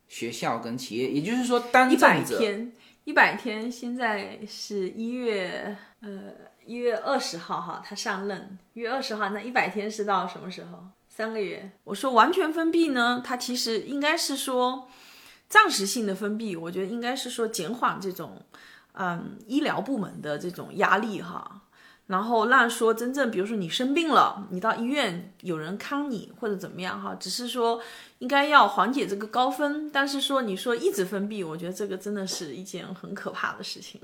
[0.07, 2.71] 学校跟企业，也就是说当一百天，
[3.03, 6.33] 一百天，现在是一月呃
[6.65, 10.83] 一月二十号哈，他上任一月二十号，那一百天是到什么时候？
[11.07, 11.71] 三个月。
[11.85, 14.89] 我说完全封闭呢，它其实应该是说
[15.47, 18.41] 暂时性的封闭，我觉得应该是说减缓这种
[18.93, 21.61] 嗯医疗部门的这种压力哈。
[22.07, 27.81] 然后让说真正，比如说你生病了，你到医院有人看你或者怎么样哈，只是说
[28.19, 33.99] 应该要缓解这个高峰，但是说你说一直封闭，我觉得这个真的是一件很可怕的事情。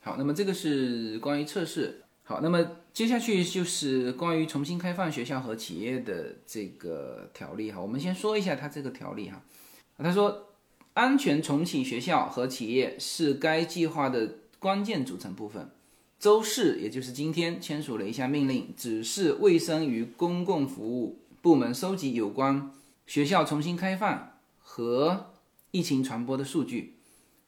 [0.00, 2.02] 好，那么这个是关于测试。
[2.24, 7.80] 好，那么接下去就是关于重新开放学校和企业的这个条例哈。
[7.80, 9.42] 我们先说一下它这个条例哈。
[9.96, 10.48] 他说，
[10.94, 15.70] 安全重启学校和企业是该计划的关键组成部分。
[16.20, 22.70] 周四，也就是今天，签署了一项命令，指示卫生与公共服务部门收集有关
[23.06, 25.30] 学校重新开放和
[25.70, 26.97] 疫情传播的数据，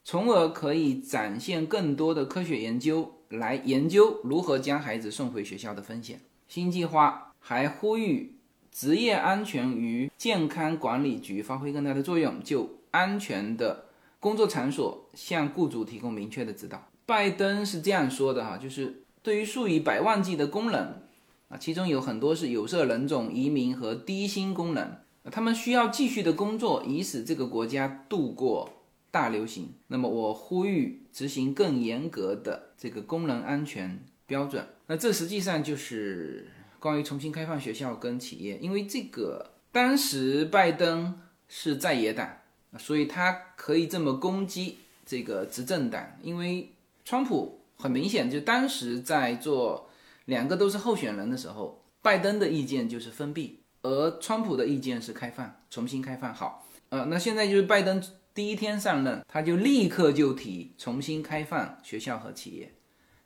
[0.02, 6.20] 从而可以展现更多的科学研究来研究如何将孩子送回学校的风险。
[6.48, 8.36] 新计划还呼吁
[8.72, 13.86] 职业安全与健康管理局发挥更大的作用，就安全的
[14.18, 16.88] 工作场所向雇主提供明确的指导。
[17.06, 21.02] 拜登是这样说的哈，就是对于数以百万计的工人
[21.48, 24.98] 啊，其中有很多是有色人种、移民和低薪工人，
[25.30, 28.70] 他们需要继续的工作，以使这个国家度过
[29.10, 29.74] 大流行。
[29.88, 34.66] 那么我呼吁执行更严格的这个工人安全标准。
[34.86, 36.48] 那这实际上就是
[36.78, 42.38] 关于重新开放学校跟企业，因为这个当时拜登是在野党，
[42.78, 46.72] 所以他可以这么攻击这个执政党，因为。
[47.02, 49.90] 川普很明显，就当时在做
[50.26, 56.32] 两个都是候选人的时候，拜登的意见就是封闭，而川普的意见是开放，重新开放。
[56.32, 58.00] 好，呃，那现在就是拜登
[58.34, 62.72] 第一天上任，他就立刻就提重新开放学校和企业，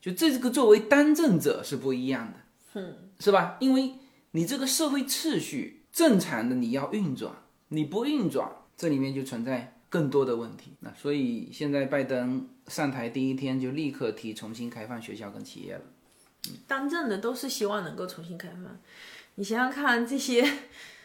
[0.00, 3.56] 就这个作为当政者是不一样的，嗯，是吧？
[3.60, 3.94] 因为
[4.32, 7.32] 你这个社会秩序正常的你要运转，
[7.68, 10.72] 你不运转，这里面就存在更多的问题。
[10.80, 12.48] 那所以现在拜登。
[12.68, 15.82] 上台第一天就立刻提重新开放学校跟企业了。
[16.66, 18.80] 当政的都是希望能够重新开放。
[19.34, 20.42] 你想想看，这些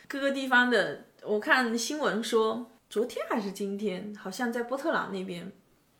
[0.08, 5.52] 各个地方的，我看新闻说，昨天还是今天，好像在波特朗那边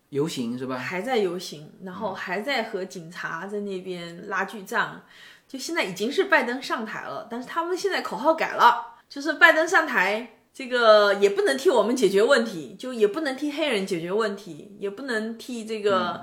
[0.10, 0.76] 游行是吧？
[0.76, 5.04] 还在游行，然后还在和警察在那边拉锯战。
[5.48, 10.36] 就现在已经是拜登上台了，但是他们现在口号改了，就是拜登上台。
[10.52, 16.22] 这个也不能替我们解决问题，就也不能替黑人解决问题，也不能替这个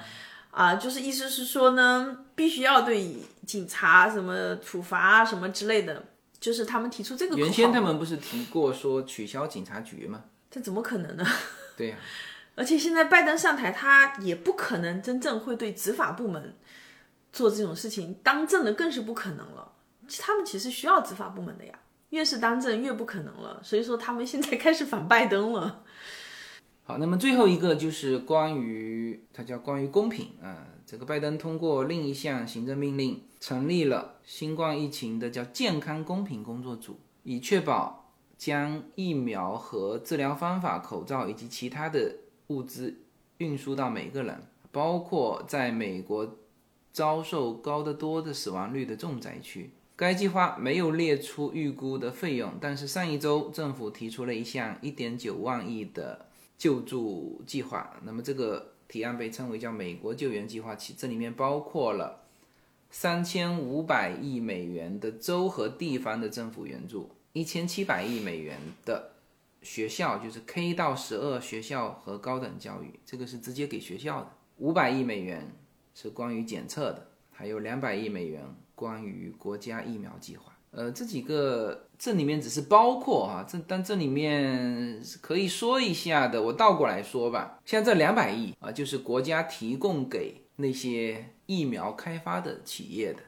[0.50, 6.04] 啊，就是意思是说呢，必须要对警察什么处罚什么之类的，
[6.40, 7.36] 就是他们提出这个。
[7.36, 10.24] 原先他们不是提过说取消警察局吗？
[10.56, 11.26] 这怎么可能呢？
[11.76, 11.96] 对呀，
[12.54, 16.56] 而且现在拜登上台，他也不可能真正会对执法部门
[17.30, 19.70] 做这种事情，当政的更是不可能了。
[20.18, 21.78] 他们其实需要执法部门的呀，
[22.08, 23.60] 越是当政越不可能了。
[23.62, 25.84] 所以说他们现在开始反拜登了。
[26.84, 38.05] 好，那么最后一个就是关于它叫关于公平啊，这个拜登通过另一项行政命令，成立了新冠疫情的叫健康公平工作组，以确保
[38.36, 42.16] 将疫苗和治疗方法、口罩以及其他的
[42.48, 42.98] 物资
[43.38, 46.36] 运输到每个人，包括在美国
[46.92, 49.70] 遭受高得多的死亡率的重灾区。
[49.96, 56.26] 该计划没有列出预估的费用，但是上一周政府提出了一项1.9万亿的
[56.58, 57.96] 救助计划。
[58.02, 62.24] 那么这个提案被称为叫美国救援计划，其这里面包括了
[62.90, 69.10] 三千五百亿美元的州和地方的政府援助，一千七百亿美元的
[69.60, 75.46] 学校，就是 K 到十二学校和高等教育，这个是直接给学校的，五百亿美元
[75.94, 78.42] 是关于检测的，还有两百亿美元
[78.74, 80.56] 关于国家疫苗计划。
[80.70, 93.20] 呃，这几个这里面只是包括啊，这但这里面可以说一下的，我倒过来说吧，像这两百亿啊，就是国家提供给那些疫苗开发的企业的，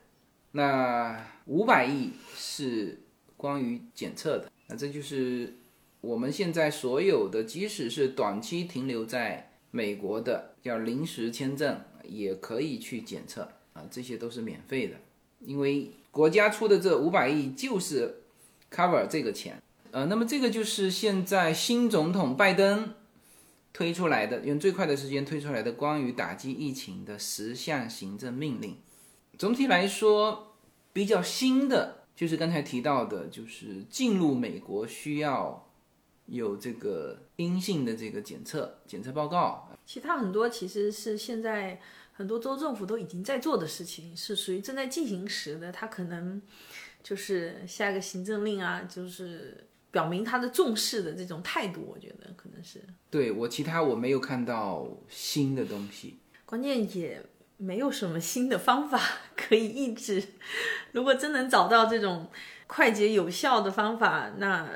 [0.53, 3.03] 那五百亿是
[3.39, 5.55] 关于检测的，那这就是
[6.03, 13.49] 我们现在所有的，即使是短期停留在美国的叫临时签证，也可以去检测。
[13.75, 14.97] 啊，这些都是免费的，
[15.39, 18.23] 因为国家出的这五百亿就是
[18.73, 19.63] cover 这个钱，
[19.93, 22.95] 呃，那么这个就是现在新总统拜登
[23.73, 28.79] 推出来的，用最快的时间推出来的关于打击疫情的十项行政命令。
[29.39, 30.57] 总体来说，
[30.93, 35.71] 比较新的就是刚才提到的，就是进入美国需要
[36.27, 39.71] 有这个阴性的这个检测检测报告。
[39.87, 41.81] 其他很多其实是现在
[42.13, 45.71] 很多州政府都已经在做的事情，是属于正在进行时的。
[45.71, 46.43] 他可能
[47.05, 51.83] 就是下一个行政令啊，就是表明他的重视的这种态度。
[51.89, 56.19] 我觉得可能是对我其他我没有看到新的东西。
[56.45, 57.25] 关键也
[57.59, 58.99] 没有什么新的方法
[59.37, 60.23] 可以抑制。
[60.93, 62.29] 如果真能找到这种
[62.67, 64.67] 快捷有效的方法，那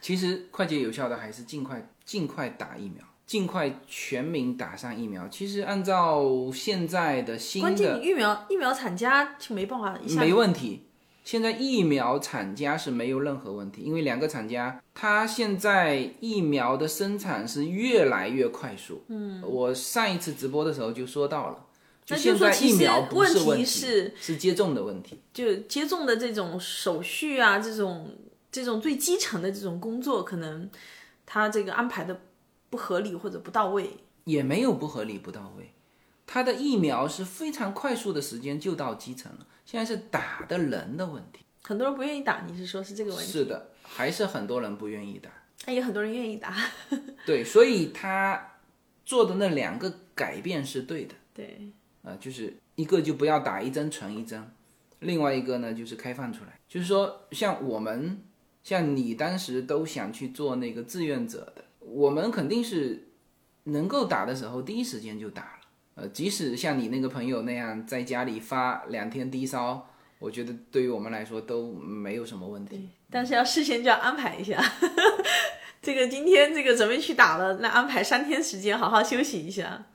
[0.00, 5.26] 其实快捷有效的还是尽快尽快打疫苗，尽快全民打上疫苗。
[5.28, 10.86] 其实按照现在的新关键的疫苗疫苗厂家就没办法一下没问题。
[11.24, 19.04] 现在疫苗厂家是没有任何问题，因为两个厂家，它现在疫苗的生产是越来越快速。
[19.06, 21.64] 嗯，我上一次直播的时候就说到了，
[22.08, 25.20] 那现在就说其实疫苗不是问题，是是接种的问题。
[25.32, 28.16] 就接种的这种手续啊，这种
[28.50, 30.68] 这种最基层的这种工作，可能
[31.24, 32.20] 他这个安排的
[32.70, 33.98] 不合理或者不到位。
[34.24, 35.72] 也没有不合理不到位，
[36.26, 41.40] 他的疫苗是非常快速的时间就到基层了，现在是打的人的问题。
[41.62, 43.32] 很多人不愿意打，你是说是这个问题？
[43.32, 45.28] 是的，还是很多人不愿意打。
[45.66, 46.56] 那也很多人愿意打。
[47.26, 48.58] 对，所以他
[49.04, 51.14] 做的那两个改变是对的。
[51.34, 51.72] 对，
[52.02, 54.50] 啊，就是一个就不要打一针存一针，
[55.00, 58.22] 另外一个呢就是开放出来，就是说像我们，
[58.62, 63.08] 像你当时都想去做那个志愿者的，我们肯定是
[63.64, 65.60] 能够打的时候第一时间就打了，
[65.94, 69.88] 呃，即使像你那个朋友那样在家里发两天低烧，
[70.18, 72.88] 我觉得对于我们来说都没有什么问题。
[73.10, 74.60] 但是要事先就要安排一下。
[75.82, 79.86] 这个今天这个准备去打了，那安排三天时间好好休息一下。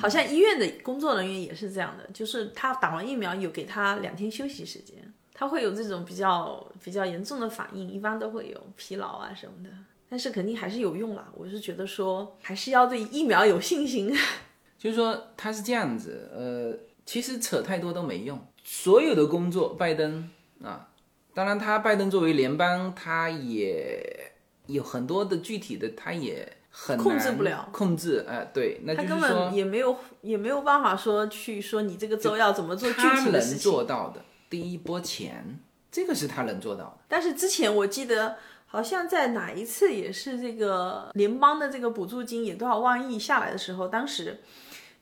[0.00, 4.96] 好像医院的工作人员也是这样的，就是他打完疫苗有给他两天休息时间，
[5.34, 9.70] 他会有这种比较比较严重的反应，一般都会有疲劳啊什么的，
[10.08, 11.28] 但是肯定还是有用啦。
[11.34, 14.14] 我是觉得说还是要对疫苗有信心。
[14.78, 16.76] 就是说他是这样子，呃，
[17.06, 18.36] 其实扯太多都没用。
[18.64, 20.28] 所有的工作，拜登
[20.60, 20.88] 啊，
[21.34, 24.32] 当然他拜登作为联邦，他也
[24.66, 33.58] 有很多的具体的，他也很控制不了控制，哎、对，那他根本也没有也没有办法说去说你这个州要怎么做具体的事情。
[33.58, 35.60] 做到的第一波钱，
[35.90, 36.98] 这个是他能做到的。
[37.06, 44.40] 但是之前我记得好像在哪一次也是这个联邦的这个补助金也多少万亿下来的时候，当时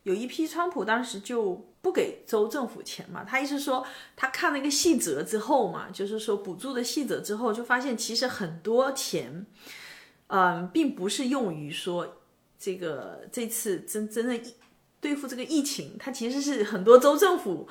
[0.02, 9.46] 有一批川普当时就不给州政府钱嘛，他意思说他看那个细则之后嘛，就是说补助的细则之后，就发现其实很多钱，嗯，
[10.30, 12.16] 嗯并不是用于说
[12.58, 14.54] 这个这次真真正疫
[15.00, 17.68] 对付这个疫情，它其实是很多州政府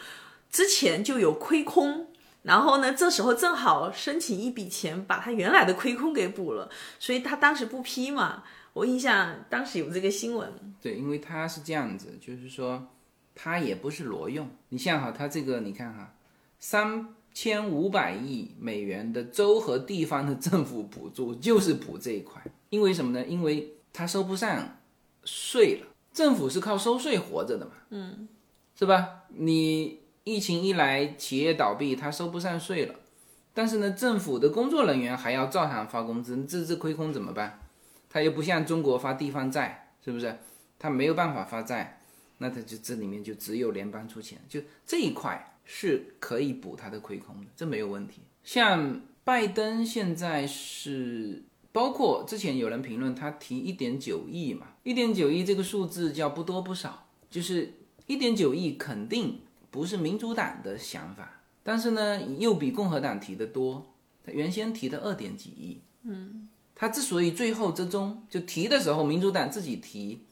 [0.52, 2.08] 之前就有亏空。
[2.44, 8.44] 然后呢，这时候正好申请一笔钱，把他原来的亏空给补了，所以他当时不批嘛。
[8.72, 10.50] 我印象当时有这个新闻，
[10.82, 12.88] 对，因为他是这样子，就是说
[13.36, 14.50] 它也不是挪用。
[14.70, 16.14] 你像哈，它这个你看哈，
[16.60, 23.26] 三千五百亿美元的州和地方的政府补助就是补这一块，因为什么呢？
[23.26, 24.78] 因为他收不上
[25.24, 28.28] 税了，政府是靠收税活着的嘛，嗯，
[28.78, 29.22] 是吧？
[29.30, 32.96] 你疫情一来，企业倒闭，他收不上税了，
[33.54, 37.62] 但是呢，政府的工作人员还要照常发工资，这这亏空怎么办？
[38.10, 40.38] 他又不像中国发地方债，是不是？
[40.78, 42.02] 他没有办法发债，
[42.40, 48.22] 那他就这里面就只有联邦出钱，就这一块是可以补他的亏空的，这没有问题。
[48.44, 57.76] 像拜登现在是，包括之前有人评论他提一点九亿嘛，一点九亿这个数字叫不多不少，就是
[58.08, 63.94] 一点九亿肯定不是民主党的想法，但是呢又比共和党提的多，
[64.24, 70.26] 他原先提的二点几亿，嗯，他之所以最后之中就提的时候，民主党自己提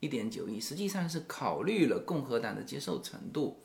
[0.00, 3.60] 一点九亿，实际上是考虑了共和党的接受程度。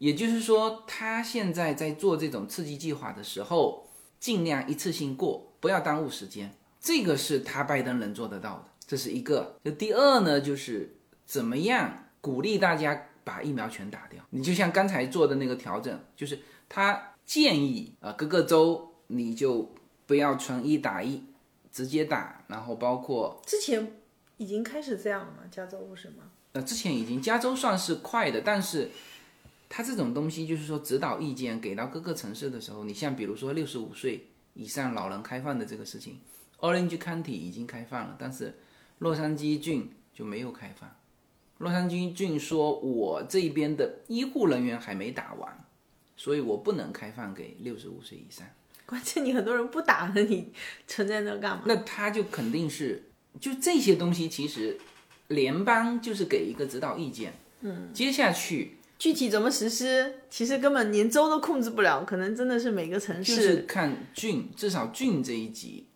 [0.00, 3.86] 也就是说，他现在在做这种刺激计划的时候，
[4.18, 6.54] 尽量一次性过，不要耽误时间。
[6.80, 9.58] 这个是他拜登能做得到的，这是一个。
[9.62, 10.96] 就第二呢，就是
[11.26, 14.24] 怎么样鼓励大家把疫苗全打掉。
[14.30, 19.70] 你就像刚才做的那个调整，就是他建议啊，各个州你就
[20.06, 21.22] 不要纯一打一，
[21.70, 23.92] 直接打，然后包括之前
[24.38, 25.42] 已经开始这样了吗？
[25.50, 26.30] 加州不是吗？
[26.52, 28.90] 呃，之前已经加州算是快的，但是
[29.72, 36.18] 它这种东西就是说指导意见给到各个城市的时候，你像比如说六十五岁以上老人开放的这个事情
[36.58, 38.52] ，Orange County 已经开放了，但是
[38.98, 40.90] 洛杉矶郡就没有开放。
[41.58, 45.64] 洛杉矶郡说，我这边的医护人员还没打完，
[46.16, 48.44] 所以我不能开放给六十五岁以上。
[48.86, 50.52] 关键你很多人不打了，你
[50.88, 51.62] 存在那干嘛？
[51.66, 53.04] 那他就肯定是，
[53.38, 54.76] 就这些东西，其实
[55.28, 63.62] 联邦就是给一个指导意见，嗯，接下去具体怎么实施，其实根本连州都控制不了，可能真的是每个城就是。
[63.62, 65.86] 看郡，至少郡这一级，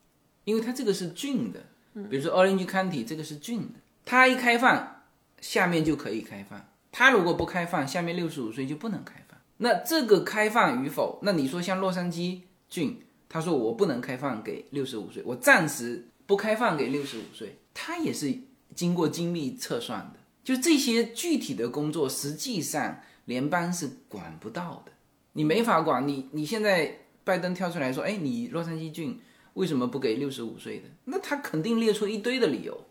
[0.44, 1.60] 因为它这个是郡的，
[2.08, 3.74] 比如说 Orange County 这个是郡的，
[4.06, 5.02] 它一开放，
[5.38, 9.38] 下面就可以开放，它如果不开放，下面六十五岁就不能开放。
[9.58, 12.40] 那这个开放与否，那你说像洛杉矶
[12.70, 18.34] 郡，他说我不能开放给六十五岁，我暂时不开放给六十五岁，他也是
[18.74, 20.20] 经过精密测算的。
[20.44, 24.92] 就这些具体的工作，实际上联邦是管不到的，
[25.32, 26.06] 你没法管。
[26.06, 29.18] 你你现在拜登跳出来说，哎，你洛杉矶郡
[29.54, 30.84] 为什么不给六十五岁的？
[31.06, 32.84] 那他肯定列出一堆的理由，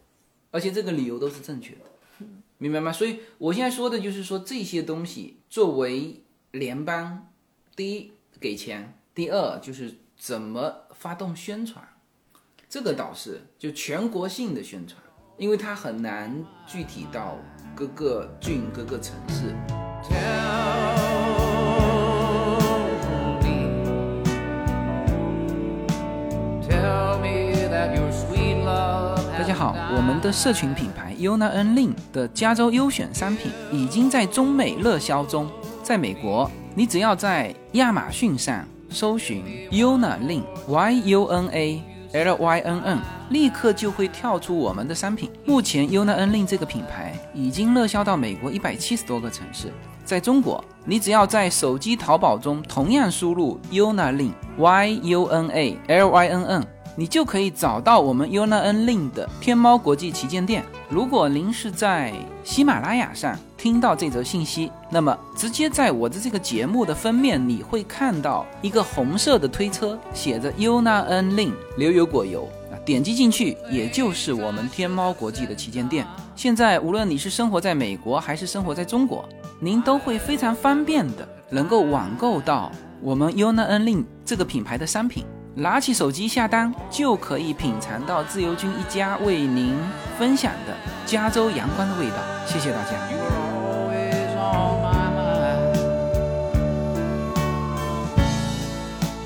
[0.49, 2.25] 而且这个理由都是正确的，
[2.57, 2.91] 明白吗？
[2.91, 7.31] 所以我现在说的就是说这些东西作为联邦，
[7.75, 11.87] 第一给钱，第二就是怎么发动宣传，
[12.67, 15.02] 这个倒是就全国性的宣传。
[15.43, 16.33] 因为它很难
[16.65, 17.35] 具体到
[17.75, 19.53] 各个郡、各个城市。
[26.65, 35.51] Tell me that your sweet love 大家好，我们的社群品牌 Yona N Lin 的加州优选商品已经在中美热销中。
[35.83, 41.83] 在美国，你只要在亚马逊上搜寻 Yona Lin Y U N A
[42.13, 42.99] L Y N N，
[43.29, 45.31] 立刻就会跳出我们的商品。
[45.45, 49.73] 目前 Yona N Lin 这个品牌已经热销到美国一百七十多个城市。
[50.05, 56.67] 在中国，你只要在手机淘宝中同样输入 Yona Lin Y U N A L Y N N。
[56.95, 60.63] 你就可以找到我们 U N A N L I N 的天猫国际旗舰店。
[60.89, 62.13] 如果您是在
[62.43, 76.05] 喜马拉雅上听到这则信息，那么直接在我的这个节目的封面，你会看到一个红色的推车，写着 Yuna N Lin 牛油果油啊，点击进去，也就是我们天猫国际的旗舰店。
[76.35, 79.27] 现在无论你是生活在美国还是生活在中国，
[79.59, 82.71] 您都会非常方便的能够网购到
[83.01, 85.25] 我们 U N A N L I N 这个品牌的商品。
[85.55, 89.75] 拿起手机下单，就可以品尝到自由军一家为您
[90.17, 90.75] 分享的
[91.05, 92.17] 加州阳光的味道。
[92.47, 92.97] 谢谢大家。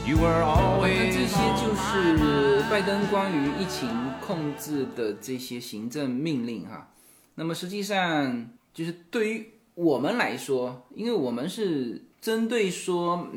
[0.09, 3.89] 那么这些就是拜登关于疫情
[4.25, 6.89] 控制的这些行政命令哈。
[7.35, 13.27] 那么实际上就是对于我们来说，因为我们是针对说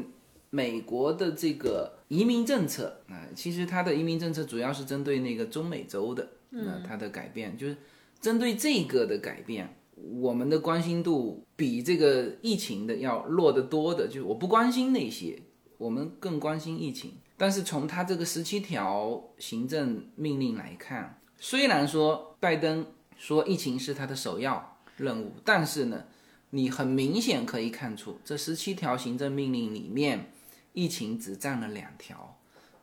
[0.49, 7.77] 美国的这个移民政策啊、其实它的移民政策主要是针对那个中美洲的，那它的改变就是
[8.21, 9.77] 针对这个的改变。
[9.95, 15.41] 我们的关心度比这个疫情的要弱得多的，就是我不关心那些，
[15.79, 17.13] 我们更关心疫情。
[17.37, 22.85] 但是从他这个十七条行政命令来看，虽然说拜登
[23.17, 26.05] 说疫情是他的首要任务，但是呢，
[26.51, 30.33] 你很明显可以看出，这十七条行政命令里面，
[30.81, 32.39] 疫情只占了两条，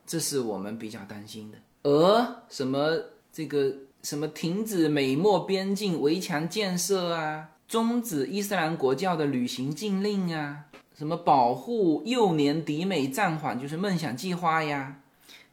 [0.06, 1.58] 这是我们比较担心的。
[1.82, 2.96] 而什么
[3.32, 3.74] 这个
[4.04, 15.00] 什么停止美墨边境围墙建设啊，终止伊斯兰国教的旅行禁令啊，什么保护幼年抵美暂缓，就是梦想计划呀，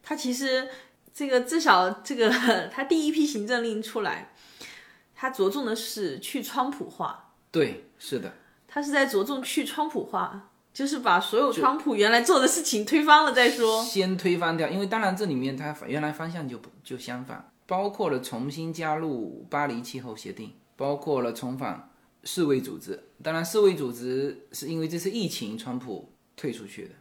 [0.04, 0.70] 他其实
[1.12, 2.30] 这个至少这个
[2.72, 4.30] 他第一批行政令出来，
[5.16, 8.32] 他着重的是去川普化，对，是的。
[8.68, 13.82] 他是在着重去川普化，就是把所有川普原来做的事情推翻了再说。
[13.82, 21.90] 先推翻掉，因为当然这里面它原来方向就不就相反，包括了重新加入巴黎气候协定，包括了重返
[22.26, 23.02] 世卫组织。
[23.24, 26.92] 当然，世卫组织是因为这次疫情，川普退出去的，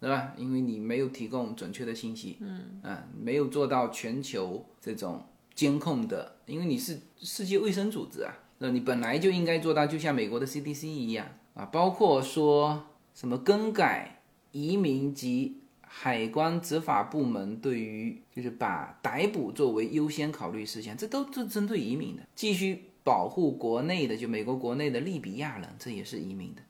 [0.00, 0.32] 对吧？
[0.36, 5.24] 因为你没有提供准确的信息，嗯啊，没有做到全球这种
[5.54, 12.86] 监控的，因为你是世界卫生组织啊，那你本来就应该做到，就像美国的 CDC 一样啊，包括说
[13.20, 22.22] 什么更改移民及海关执法部门对于就是把逮捕作为优先考虑事项，这都是针对移民的。
[22.34, 26.62] 继续保护国内的，就美国国内的利比亚人，这也是移民的。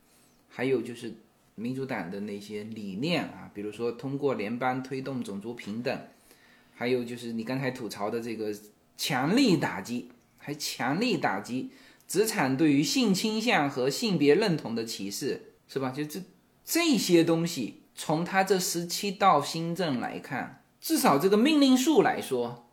[0.49, 1.15] 还有就是
[1.55, 5.97] 民主党的那些理念啊，比如说通过联邦推动种族平等，
[6.75, 8.53] 还有就是你刚才吐槽的这个
[8.97, 11.71] 强力打击，还强力打击
[12.09, 15.91] 职场对于性倾向和性别认同的歧视，是吧？
[15.93, 16.21] 就这
[16.71, 22.71] 这些东西，从他这十七道新政来看，至少这个命令数来说，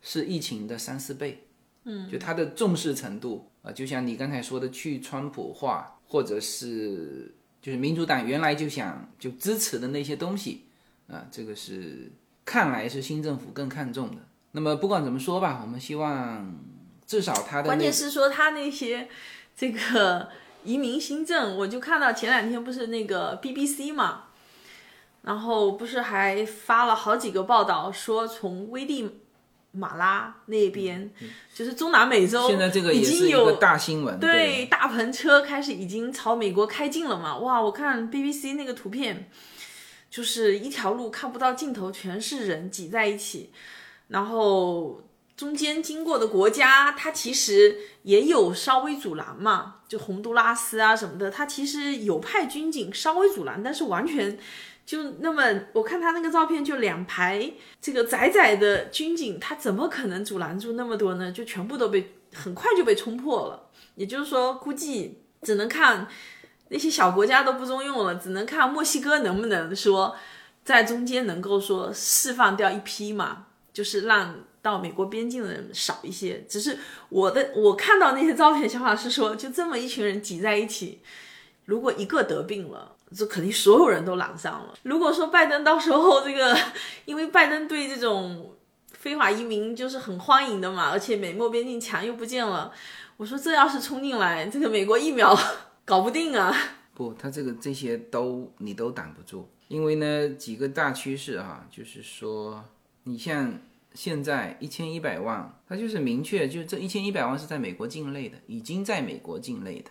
[0.00, 1.46] 是疫情的三四倍。
[1.82, 10.64] 嗯，就他的重视程度啊、就像你刚才说的去川普化，或者是就是民主党原来就想就支持的那些东西
[11.06, 12.10] 啊、这个是
[12.46, 14.22] 看来是新政府更看重的。
[14.52, 16.58] 那么不管怎么说吧，我们希望
[17.06, 19.06] 至少他的关键是说他那些
[19.54, 20.30] 这个
[20.64, 24.24] 移民新政，我就看到前两天不是那个 BBC 嘛，
[25.22, 29.20] 然后不是还发了好几个报道，说从危地
[29.72, 31.10] 马拉那边，
[31.52, 37.36] 就是中南美洲，嗯现在这个已经有大新闻，对，大篷车开始已经朝美国开进了嘛？
[37.38, 39.28] 哇，我看 BBC 那个图片，
[40.10, 43.50] 就是一条路看不到尽头，全是人挤在一起，
[44.08, 45.02] 然后
[45.36, 54.38] 中间经过的国家，它其实也有稍微阻拦嘛，就洪都拉斯啊什么的，它其实有派军警稍微阻拦，但是完全。
[54.86, 61.32] 就那么，我看他那个照片，就两排这个窄窄的军警，他怎么可能阻拦住那么多呢？
[61.32, 63.70] 就全部都被很快就被冲破了。
[63.94, 66.06] 也就是说，估计只能看
[66.68, 70.14] 那些小国家都不中用了，只能看墨西哥能不能说
[70.66, 76.44] 在中间能够说释放掉一批嘛，就是让到美国边境的人少一些。
[76.48, 76.76] 只是
[77.08, 81.00] 我的我看到那些照片想法是说，就这么一群人挤在一起，
[81.66, 82.90] 如果一个得病了。
[83.16, 84.74] 这肯定所有人都染上了。
[84.82, 86.56] 如果说拜登到时候这个，
[87.04, 88.52] 因为拜登对这种
[88.90, 92.72] 非法移民就是很欢迎的嘛，而且美墨边境墙又不见了，
[93.16, 95.32] 我说这要是冲进来，这个美国疫苗
[95.84, 96.52] 搞不定啊。
[96.94, 102.64] 不，他这个这些都你都挡不住，因为呢几个大趋势哈、就是说
[103.04, 103.52] 你像
[103.94, 109.90] 现在一千一百万，它就是明确，就是这一千一百万是在美国境内的，已经在美国境内的。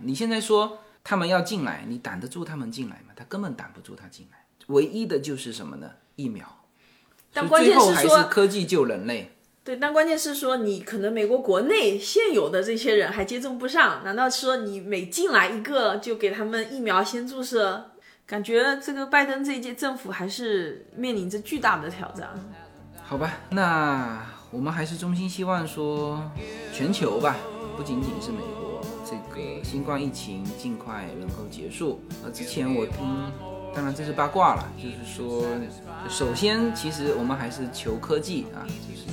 [0.00, 3.12] 你现在说他们要进来，你挡得住他们进来吗？
[3.14, 4.38] 他根本挡不住他进来，
[4.68, 5.90] 唯一的就是什么呢？
[6.16, 6.46] 疫苗。
[7.32, 9.30] 但关键是说科技救人类。
[9.62, 17.90] 对，但关键是说你可能美国国内现有的这些人还接种不上，难道说你每进来一个就给他们疫苗先注射？
[18.26, 22.30] 感觉这个拜登这一届政府还是面临着巨大的挑战。
[23.06, 24.18] 好吧，那
[24.50, 26.20] 我们还是衷心希望说，
[26.72, 27.36] 全球吧，
[27.76, 32.00] 不仅仅是美国，这个新冠疫情尽快能够结束。
[32.24, 32.96] 呃，之前我听，
[33.74, 35.44] 当然这是八卦了，就是说，
[36.08, 39.06] 首先其实我们还是求科技啊，就是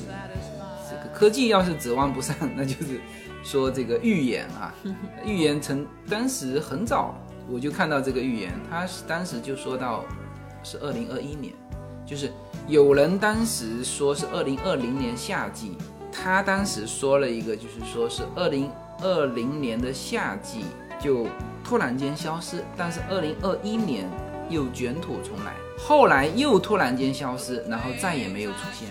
[0.89, 2.99] 这个科技要是指望不上，那就是
[3.43, 4.73] 说这个预言啊，
[5.25, 7.13] 预言曾当时很早
[7.47, 10.05] 我就看到这个预言，他是当时就说到
[10.63, 11.53] 是二零二一年，
[12.12, 12.30] 就是。
[12.68, 15.76] 有人当时说是二零二零年夏季，
[16.12, 20.64] 他当时说了一个，就是说是二零二零年的夏季
[21.01, 21.26] 就
[21.64, 24.07] 突然间消失，但是二零二一年
[24.47, 28.88] 又卷土重来，后来又突然间消失，然后再也没有出现。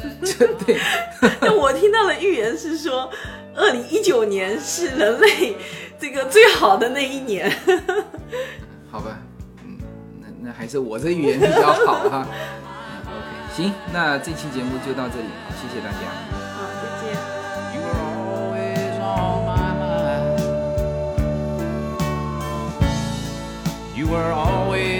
[0.64, 0.78] 对，
[1.40, 3.10] 但我听到的预言是说，
[3.56, 5.56] 二零一九年是人类
[5.98, 7.52] 这个最好的那一年。
[8.90, 9.27] 好吧，嗯，
[10.48, 12.26] 那还是我这语言比较好哈。
[13.04, 16.08] OK，行，那这期节目就到这里，好，谢谢大家。
[16.56, 17.12] 好，再见。
[23.94, 24.97] You were always